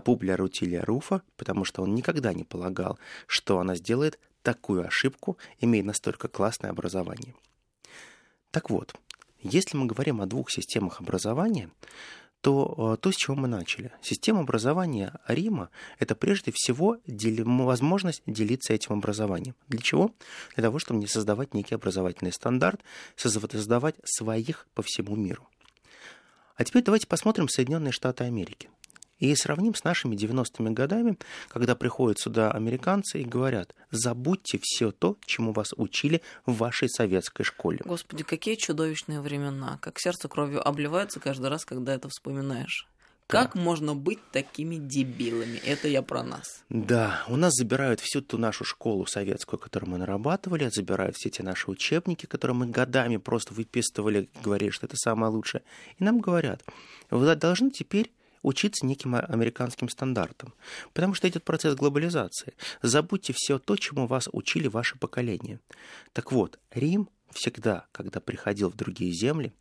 Публя 0.00 0.36
Рутилия 0.36 0.84
Руфа, 0.84 1.22
потому 1.36 1.64
что 1.64 1.82
он 1.82 1.94
никогда 1.94 2.32
не 2.34 2.44
полагал, 2.44 2.98
что 3.26 3.58
она 3.58 3.74
сделает 3.74 4.18
такую 4.42 4.86
ошибку, 4.86 5.38
имея 5.58 5.82
настолько 5.82 6.28
классное 6.28 6.70
образование. 6.70 7.34
Так 8.50 8.70
вот, 8.70 8.94
если 9.42 9.76
мы 9.76 9.86
говорим 9.86 10.20
о 10.20 10.26
двух 10.26 10.50
системах 10.50 11.00
образования, 11.00 11.70
то 12.40 12.96
то, 13.00 13.12
с 13.12 13.16
чего 13.16 13.36
мы 13.36 13.48
начали. 13.48 13.92
Система 14.00 14.40
образования 14.40 15.12
Рима– 15.26 15.68
это 15.98 16.14
прежде 16.14 16.52
всего 16.54 16.96
дели, 17.06 17.42
возможность 17.42 18.22
делиться 18.26 18.72
этим 18.72 18.94
образованием. 18.94 19.54
Для 19.68 19.80
чего? 19.80 20.14
Для 20.54 20.64
того, 20.64 20.78
чтобы 20.78 21.00
не 21.00 21.06
создавать 21.06 21.52
некий 21.52 21.74
образовательный 21.74 22.32
стандарт, 22.32 22.80
создавать 23.16 23.96
своих 24.04 24.66
по 24.74 24.82
всему 24.82 25.16
миру. 25.16 25.46
А 26.56 26.64
теперь 26.64 26.82
давайте 26.82 27.06
посмотрим 27.06 27.48
Соединенные 27.48 27.92
Штаты 27.92 28.24
Америки. 28.24 28.70
И 29.20 29.34
сравним 29.36 29.74
с 29.74 29.84
нашими 29.84 30.16
90-ми 30.16 30.70
годами, 30.70 31.18
когда 31.48 31.76
приходят 31.76 32.18
сюда 32.18 32.50
американцы 32.50 33.20
и 33.20 33.24
говорят, 33.24 33.74
забудьте 33.90 34.58
все 34.62 34.90
то, 34.90 35.16
чему 35.24 35.52
вас 35.52 35.72
учили 35.76 36.22
в 36.46 36.56
вашей 36.56 36.88
советской 36.88 37.44
школе. 37.44 37.80
Господи, 37.84 38.24
какие 38.24 38.56
чудовищные 38.56 39.20
времена. 39.20 39.78
Как 39.82 40.00
сердце 40.00 40.28
кровью 40.28 40.66
обливается 40.66 41.20
каждый 41.20 41.50
раз, 41.50 41.66
когда 41.66 41.94
это 41.94 42.08
вспоминаешь. 42.08 42.88
Как 43.26 43.54
можно 43.54 43.94
быть 43.94 44.18
такими 44.32 44.74
дебилами? 44.74 45.58
Это 45.58 45.86
я 45.86 46.02
про 46.02 46.24
нас. 46.24 46.64
Да, 46.68 47.22
у 47.28 47.36
нас 47.36 47.52
забирают 47.54 48.00
всю 48.00 48.22
ту 48.22 48.38
нашу 48.38 48.64
школу 48.64 49.06
советскую, 49.06 49.60
которую 49.60 49.90
мы 49.90 49.98
нарабатывали, 49.98 50.68
забирают 50.68 51.14
все 51.16 51.30
те 51.30 51.44
наши 51.44 51.70
учебники, 51.70 52.26
которые 52.26 52.56
мы 52.56 52.66
годами 52.66 53.18
просто 53.18 53.54
выписывали, 53.54 54.28
говорили, 54.42 54.70
что 54.70 54.86
это 54.86 54.96
самое 54.96 55.30
лучшее. 55.30 55.62
И 55.98 56.02
нам 56.02 56.18
говорят, 56.18 56.64
вы 57.10 57.32
должны 57.36 57.70
теперь 57.70 58.10
учиться 58.42 58.86
неким 58.86 59.14
американским 59.14 59.88
стандартам. 59.88 60.54
Потому 60.92 61.14
что 61.14 61.28
идет 61.28 61.44
процесс 61.44 61.74
глобализации. 61.74 62.54
Забудьте 62.82 63.32
все 63.36 63.58
то, 63.58 63.76
чему 63.76 64.06
вас 64.06 64.28
учили 64.32 64.68
ваше 64.68 64.98
поколение. 64.98 65.60
Так 66.12 66.32
вот, 66.32 66.58
Рим 66.70 67.08
всегда, 67.32 67.86
когда 67.92 68.20
приходил 68.20 68.70
в 68.70 68.76
другие 68.76 69.12
земли, 69.12 69.52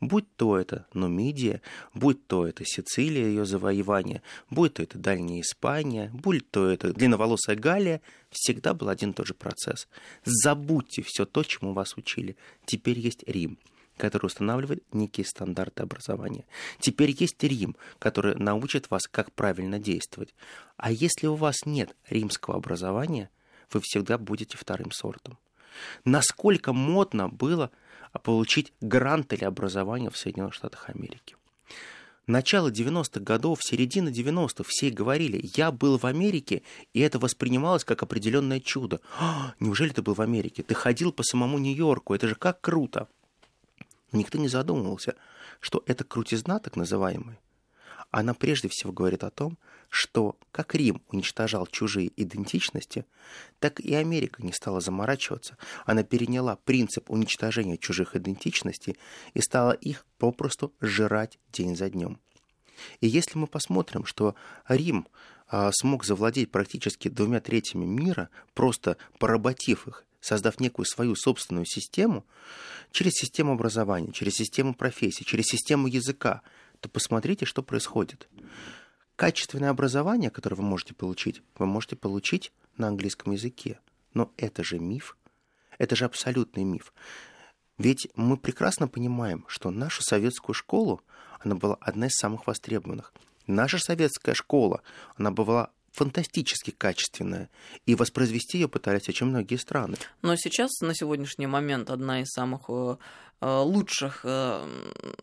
будь 0.00 0.26
то 0.36 0.58
это 0.58 0.86
Нумидия, 0.92 1.62
будь 1.94 2.26
то 2.26 2.46
это 2.46 2.64
Сицилия, 2.64 3.26
ее 3.26 3.44
завоевание, 3.44 4.22
будь 4.50 4.74
то 4.74 4.82
это 4.82 4.98
Дальняя 4.98 5.40
Испания, 5.40 6.10
будь 6.12 6.50
то 6.50 6.68
это 6.68 6.92
длинноволосая 6.92 7.56
Галия, 7.56 8.00
всегда 8.30 8.74
был 8.74 8.88
один 8.88 9.10
и 9.10 9.14
тот 9.14 9.26
же 9.26 9.34
процесс. 9.34 9.88
Забудьте 10.24 11.02
все 11.02 11.24
то, 11.24 11.42
чему 11.42 11.72
вас 11.72 11.96
учили. 11.96 12.36
Теперь 12.66 12.98
есть 12.98 13.24
Рим 13.26 13.58
который 13.96 14.26
устанавливает 14.26 14.82
некие 14.92 15.26
стандарты 15.26 15.82
образования. 15.82 16.44
Теперь 16.78 17.14
есть 17.18 17.42
Рим, 17.42 17.76
который 17.98 18.34
научит 18.34 18.90
вас, 18.90 19.06
как 19.06 19.32
правильно 19.32 19.78
действовать. 19.78 20.34
А 20.76 20.90
если 20.90 21.26
у 21.26 21.34
вас 21.34 21.64
нет 21.64 21.94
римского 22.08 22.56
образования, 22.56 23.30
вы 23.72 23.80
всегда 23.82 24.18
будете 24.18 24.56
вторым 24.56 24.90
сортом. 24.92 25.38
Насколько 26.04 26.72
модно 26.72 27.28
было 27.28 27.70
получить 28.22 28.72
грант 28.80 29.32
или 29.32 29.44
образование 29.44 30.10
в 30.10 30.16
Соединенных 30.16 30.54
Штатах 30.54 30.88
Америки. 30.88 31.36
Начало 32.26 32.70
90-х 32.70 33.20
годов, 33.20 33.58
середина 33.62 34.08
90-х, 34.08 34.64
все 34.66 34.88
говорили, 34.88 35.50
я 35.56 35.70
был 35.70 35.98
в 35.98 36.06
Америке, 36.06 36.62
и 36.94 37.00
это 37.00 37.18
воспринималось 37.18 37.84
как 37.84 38.02
определенное 38.02 38.60
чудо. 38.60 39.00
А, 39.18 39.52
неужели 39.60 39.90
ты 39.90 40.00
был 40.00 40.14
в 40.14 40.22
Америке? 40.22 40.62
Ты 40.62 40.72
ходил 40.74 41.12
по 41.12 41.22
самому 41.22 41.58
Нью-Йорку, 41.58 42.14
это 42.14 42.26
же 42.28 42.34
как 42.34 42.62
круто. 42.62 43.08
Никто 44.14 44.38
не 44.38 44.46
задумывался, 44.46 45.16
что 45.58 45.82
эта 45.86 46.04
крутизна, 46.04 46.60
так 46.60 46.76
называемая, 46.76 47.38
она 48.12 48.32
прежде 48.32 48.68
всего 48.68 48.92
говорит 48.92 49.24
о 49.24 49.30
том, 49.30 49.58
что 49.88 50.36
как 50.52 50.76
Рим 50.76 51.02
уничтожал 51.08 51.66
чужие 51.66 52.12
идентичности, 52.16 53.06
так 53.58 53.80
и 53.80 53.92
Америка 53.94 54.40
не 54.40 54.52
стала 54.52 54.80
заморачиваться. 54.80 55.56
Она 55.84 56.04
переняла 56.04 56.56
принцип 56.56 57.10
уничтожения 57.10 57.76
чужих 57.76 58.14
идентичностей 58.14 58.96
и 59.34 59.40
стала 59.40 59.72
их 59.72 60.06
попросту 60.18 60.72
жрать 60.80 61.40
день 61.52 61.76
за 61.76 61.90
днем. 61.90 62.20
И 63.00 63.08
если 63.08 63.36
мы 63.36 63.48
посмотрим, 63.48 64.04
что 64.04 64.36
Рим 64.68 65.08
а, 65.48 65.72
смог 65.72 66.04
завладеть 66.04 66.52
практически 66.52 67.08
двумя 67.08 67.40
третьими 67.40 67.84
мира, 67.84 68.30
просто 68.54 68.96
поработив 69.18 69.88
их 69.88 70.04
создав 70.24 70.58
некую 70.58 70.86
свою 70.86 71.16
собственную 71.16 71.66
систему, 71.66 72.24
через 72.90 73.12
систему 73.12 73.52
образования, 73.52 74.12
через 74.12 74.34
систему 74.34 74.74
профессий, 74.74 75.24
через 75.24 75.44
систему 75.44 75.86
языка, 75.86 76.40
то 76.80 76.88
посмотрите, 76.88 77.44
что 77.44 77.62
происходит. 77.62 78.26
Качественное 79.16 79.68
образование, 79.68 80.30
которое 80.30 80.56
вы 80.56 80.62
можете 80.62 80.94
получить, 80.94 81.42
вы 81.58 81.66
можете 81.66 81.96
получить 81.96 82.52
на 82.78 82.88
английском 82.88 83.32
языке. 83.32 83.78
Но 84.14 84.32
это 84.38 84.64
же 84.64 84.78
миф. 84.78 85.16
Это 85.76 85.94
же 85.94 86.06
абсолютный 86.06 86.64
миф. 86.64 86.94
Ведь 87.76 88.08
мы 88.16 88.38
прекрасно 88.38 88.88
понимаем, 88.88 89.44
что 89.46 89.70
нашу 89.70 90.02
советскую 90.02 90.54
школу, 90.54 91.02
она 91.40 91.54
была 91.54 91.76
одна 91.80 92.06
из 92.06 92.14
самых 92.14 92.46
востребованных. 92.46 93.12
Наша 93.46 93.78
советская 93.78 94.34
школа, 94.34 94.80
она 95.16 95.30
была 95.30 95.70
фантастически 95.94 96.72
качественная, 96.72 97.48
и 97.86 97.94
воспроизвести 97.94 98.58
ее 98.58 98.68
пытались 98.68 99.08
очень 99.08 99.26
многие 99.26 99.56
страны. 99.56 99.96
Но 100.22 100.34
сейчас, 100.36 100.80
на 100.80 100.94
сегодняшний 100.94 101.46
момент, 101.46 101.88
одна 101.88 102.20
из 102.20 102.30
самых 102.30 102.62
э, 102.68 102.96
э, 103.40 103.58
лучших 103.60 104.22
э, 104.24 104.66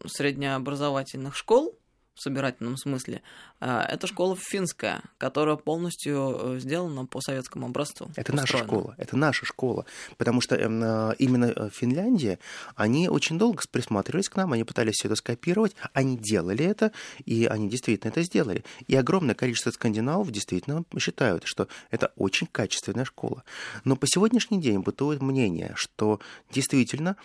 среднеобразовательных 0.07 1.35
школ 1.35 1.77
в 2.13 2.21
собирательном 2.21 2.77
смысле, 2.77 3.21
а, 3.59 3.83
это 3.83 4.07
школа 4.07 4.35
финская, 4.35 5.01
которая 5.17 5.55
полностью 5.55 6.55
э, 6.55 6.59
сделана 6.59 7.05
по 7.05 7.21
советскому 7.21 7.67
образцу. 7.67 8.09
Это 8.15 8.33
устроена. 8.33 8.41
наша 8.41 8.57
школа, 8.57 8.95
это 8.97 9.17
наша 9.17 9.45
школа, 9.45 9.85
потому 10.17 10.41
что 10.41 10.55
эм, 10.55 10.83
э, 10.83 11.15
именно 11.19 11.45
э, 11.45 11.69
Финляндия, 11.71 12.39
они 12.75 13.07
очень 13.07 13.37
долго 13.37 13.61
присматривались 13.71 14.29
к 14.29 14.35
нам, 14.35 14.51
они 14.53 14.63
пытались 14.63 14.95
все 14.95 15.07
это 15.07 15.15
скопировать, 15.15 15.75
они 15.93 16.17
делали 16.17 16.65
это, 16.65 16.91
и 17.25 17.45
они 17.45 17.69
действительно 17.69 18.09
это 18.09 18.23
сделали. 18.23 18.65
И 18.87 18.95
огромное 18.95 19.35
количество 19.35 19.71
скандинавов 19.71 20.31
действительно 20.31 20.83
считают, 20.99 21.43
что 21.45 21.67
это 21.91 22.11
очень 22.17 22.47
качественная 22.47 23.05
школа. 23.05 23.43
Но 23.85 23.95
по 23.95 24.05
сегодняшний 24.07 24.59
день 24.59 24.79
бытует 24.79 25.21
мнение, 25.21 25.73
что 25.75 26.19
действительно 26.51 27.15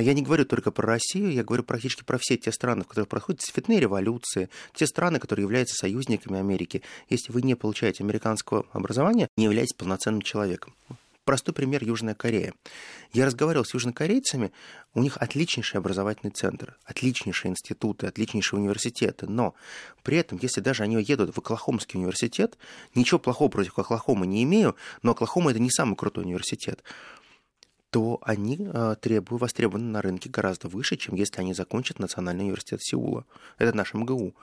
я 0.00 0.12
не 0.12 0.22
говорю 0.22 0.44
только 0.44 0.70
про 0.70 0.86
Россию, 0.86 1.32
я 1.32 1.44
говорю 1.44 1.62
практически 1.62 2.04
про 2.04 2.18
все 2.18 2.36
те 2.36 2.50
страны, 2.52 2.84
в 2.84 2.88
которых 2.88 3.08
проходят 3.08 3.42
цветные 3.42 3.80
революции, 3.80 4.48
те 4.74 4.86
страны, 4.86 5.18
которые 5.18 5.44
являются 5.44 5.76
союзниками 5.76 6.38
Америки. 6.38 6.82
Если 7.08 7.32
вы 7.32 7.42
не 7.42 7.54
получаете 7.54 8.02
американского 8.02 8.66
образования, 8.72 9.28
не 9.36 9.44
являетесь 9.44 9.74
полноценным 9.74 10.22
человеком. 10.22 10.74
Простой 11.24 11.54
пример– 11.54 11.82
Южная 11.84 12.14
Корея. 12.14 12.52
Я 13.14 13.24
разговаривал 13.24 13.64
с 13.64 13.72
южнокорейцами, 13.72 14.52
у 14.92 15.02
них 15.02 15.16
отличнейший 15.16 15.78
образовательный 15.80 16.32
центр, 16.32 16.76
отличнейшие 16.84 17.52
институты, 17.52 18.06
отличнейшие 18.06 18.60
университеты, 18.60 19.26
но 19.26 19.54
при 20.02 20.18
этом, 20.18 20.38
если 20.42 20.60
даже 20.60 20.82
они 20.82 21.02
едут 21.02 21.34
в 21.34 21.38
Оклахомский 21.38 21.98
университет, 21.98 22.58
ничего 22.94 23.18
плохого 23.18 23.48
против 23.48 23.78
Оклахомы 23.78 24.26
не 24.26 24.42
имею, 24.42 24.76
но 25.02 25.12
Оклахома– 25.12 25.50
это 25.52 25.60
не 25.60 25.70
самый 25.70 25.96
крутой 25.96 26.24
университет 26.24 26.82
то 27.94 28.18
они 28.22 28.58
э, 28.58 28.96
требуют, 29.00 29.40
востребованы 29.40 29.84
на 29.84 30.02
рынке 30.02 30.28
гораздо 30.28 30.66
выше, 30.66 30.96
чем 30.96 31.14
если 31.14 31.40
они 31.40 31.54
закончат 31.54 32.00
Национальный 32.00 32.42
университет 32.42 32.82
Сеула. 32.82 33.24
Это 33.56 33.72
наш 33.72 33.94
МГУ. 33.94 34.34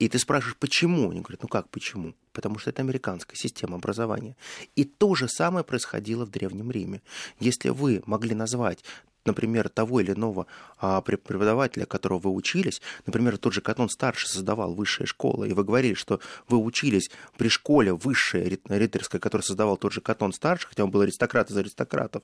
И 0.00 0.08
ты 0.08 0.18
спрашиваешь, 0.18 0.56
почему? 0.56 1.08
Они 1.08 1.20
говорят, 1.20 1.42
ну 1.42 1.48
как 1.48 1.68
почему? 1.68 2.14
потому 2.32 2.60
что 2.60 2.70
это 2.70 2.82
американская 2.82 3.34
система 3.34 3.76
образования. 3.76 4.36
И 4.76 4.84
то 4.84 5.16
же 5.16 5.28
самое 5.28 5.64
происходило 5.64 6.24
в 6.24 6.30
Древнем 6.30 6.70
Риме. 6.70 7.02
Если 7.40 7.70
вы 7.70 8.02
могли 8.06 8.34
назвать 8.34 8.84
например, 9.24 9.68
того 9.68 10.00
или 10.00 10.12
иного 10.12 10.46
а, 10.78 11.00
преподавателя, 11.02 11.84
которого 11.84 12.18
вы 12.18 12.30
учились, 12.30 12.80
например, 13.06 13.36
тот 13.36 13.52
же 13.52 13.60
Катон 13.60 13.90
старший 13.90 14.28
создавал 14.28 14.74
высшие 14.74 15.06
школы, 15.06 15.48
и 15.48 15.52
вы 15.52 15.64
говорили, 15.64 15.94
что 15.94 16.20
вы 16.48 16.58
учились 16.58 17.10
при 17.36 17.48
школе 17.48 17.92
высшей 17.92 18.60
риторской, 18.68 19.20
которую 19.20 19.44
создавал 19.44 19.76
тот 19.76 19.92
же 19.92 20.00
Катон 20.00 20.32
старший, 20.32 20.68
хотя 20.68 20.84
он 20.84 20.90
был 20.90 21.02
аристократ 21.02 21.50
из 21.50 21.56
аристократов, 21.56 22.22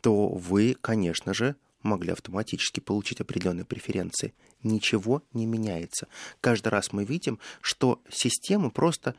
то 0.00 0.28
вы, 0.28 0.76
конечно 0.80 1.34
же, 1.34 1.56
могли 1.82 2.12
автоматически 2.12 2.80
получить 2.80 3.20
определенные 3.20 3.64
преференции. 3.64 4.34
Ничего 4.62 5.22
не 5.32 5.46
меняется. 5.46 6.08
Каждый 6.40 6.68
раз 6.68 6.92
мы 6.92 7.04
видим, 7.04 7.38
что 7.60 8.00
системы 8.10 8.70
просто 8.70 9.14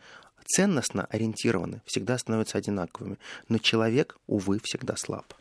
ценностно 0.45 1.05
ориентированы, 1.05 1.82
всегда 1.86 2.17
становятся 2.17 2.57
одинаковыми. 2.57 3.17
Но 3.49 3.57
человек, 3.57 4.17
увы, 4.28 4.59
всегда 4.63 4.95
слаб. 4.97 5.34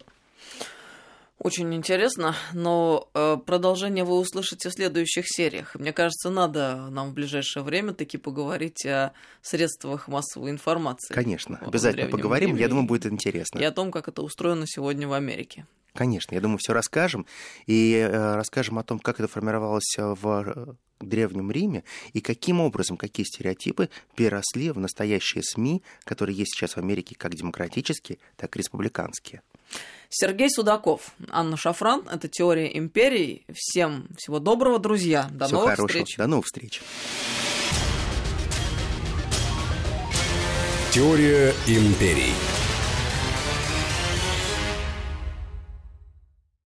Очень 1.39 1.75
интересно, 1.75 2.35
но 2.55 3.11
э, 3.13 3.37
продолжение 3.45 4.05
вы 4.05 4.19
услышите 4.19 4.71
в 4.71 4.73
следующих 4.73 5.27
сериях. 5.29 5.75
Мне 5.75 5.93
кажется, 5.93 6.31
надо 6.31 6.89
нам 6.91 7.11
в 7.11 7.15
ближайшее 7.15 7.63
время 7.63 7.93
таки 7.93 8.17
поговорить 8.17 8.87
о 8.87 9.13
средствах 9.43 10.09
массовой 10.09 10.51
информации. 10.51 11.13
Конечно, 11.13 11.59
обязательно 11.61 12.11
поговорим, 12.11 12.51
времени. 12.51 12.63
я 12.63 12.69
думаю, 12.69 12.87
будет 12.87 13.05
интересно. 13.07 13.59
И 13.59 13.65
о 13.65 13.71
том, 13.71 13.93
как 13.93 14.09
это 14.09 14.23
устроено 14.23 14.65
сегодня 14.67 15.07
в 15.07 15.13
Америке. 15.13 15.67
Конечно, 15.93 16.35
я 16.35 16.41
думаю, 16.41 16.59
все 16.59 16.73
расскажем. 16.73 17.27
И 17.67 17.95
э, 17.95 18.35
расскажем 18.35 18.79
о 18.79 18.83
том, 18.83 18.99
как 18.99 19.21
это 19.21 19.29
формировалось 19.29 19.95
в 19.99 20.27
э, 20.27 20.75
Древнем 21.01 21.51
Риме 21.51 21.85
и 22.15 22.23
каким 22.23 22.61
образом, 22.61 22.97
какие 22.97 23.27
стереотипы 23.27 23.91
переросли 24.15 24.71
в 24.71 24.79
настоящие 24.79 25.43
СМИ, 25.43 25.83
которые 26.05 26.37
есть 26.37 26.55
сейчас 26.55 26.73
в 26.73 26.79
Америке 26.79 27.15
как 27.17 27.35
демократические, 27.35 28.19
так 28.37 28.57
и 28.57 28.59
республиканские. 28.59 29.43
Сергей 30.09 30.49
Судаков, 30.51 31.13
Анна 31.31 31.57
Шафран. 31.57 32.09
Это 32.11 32.29
«Теория 32.29 32.77
империй». 32.79 33.45
Всем 33.55 34.09
всего 34.17 34.39
доброго, 34.39 34.79
друзья. 34.79 35.29
До 35.31 35.47
Всего 35.47 35.61
новых 35.61 35.77
хорошего. 35.77 35.89
встреч. 36.05 36.17
До 36.17 36.27
новых 36.27 36.47
встреч. 36.47 36.83
Теория 40.93 41.53
империй. 41.67 42.33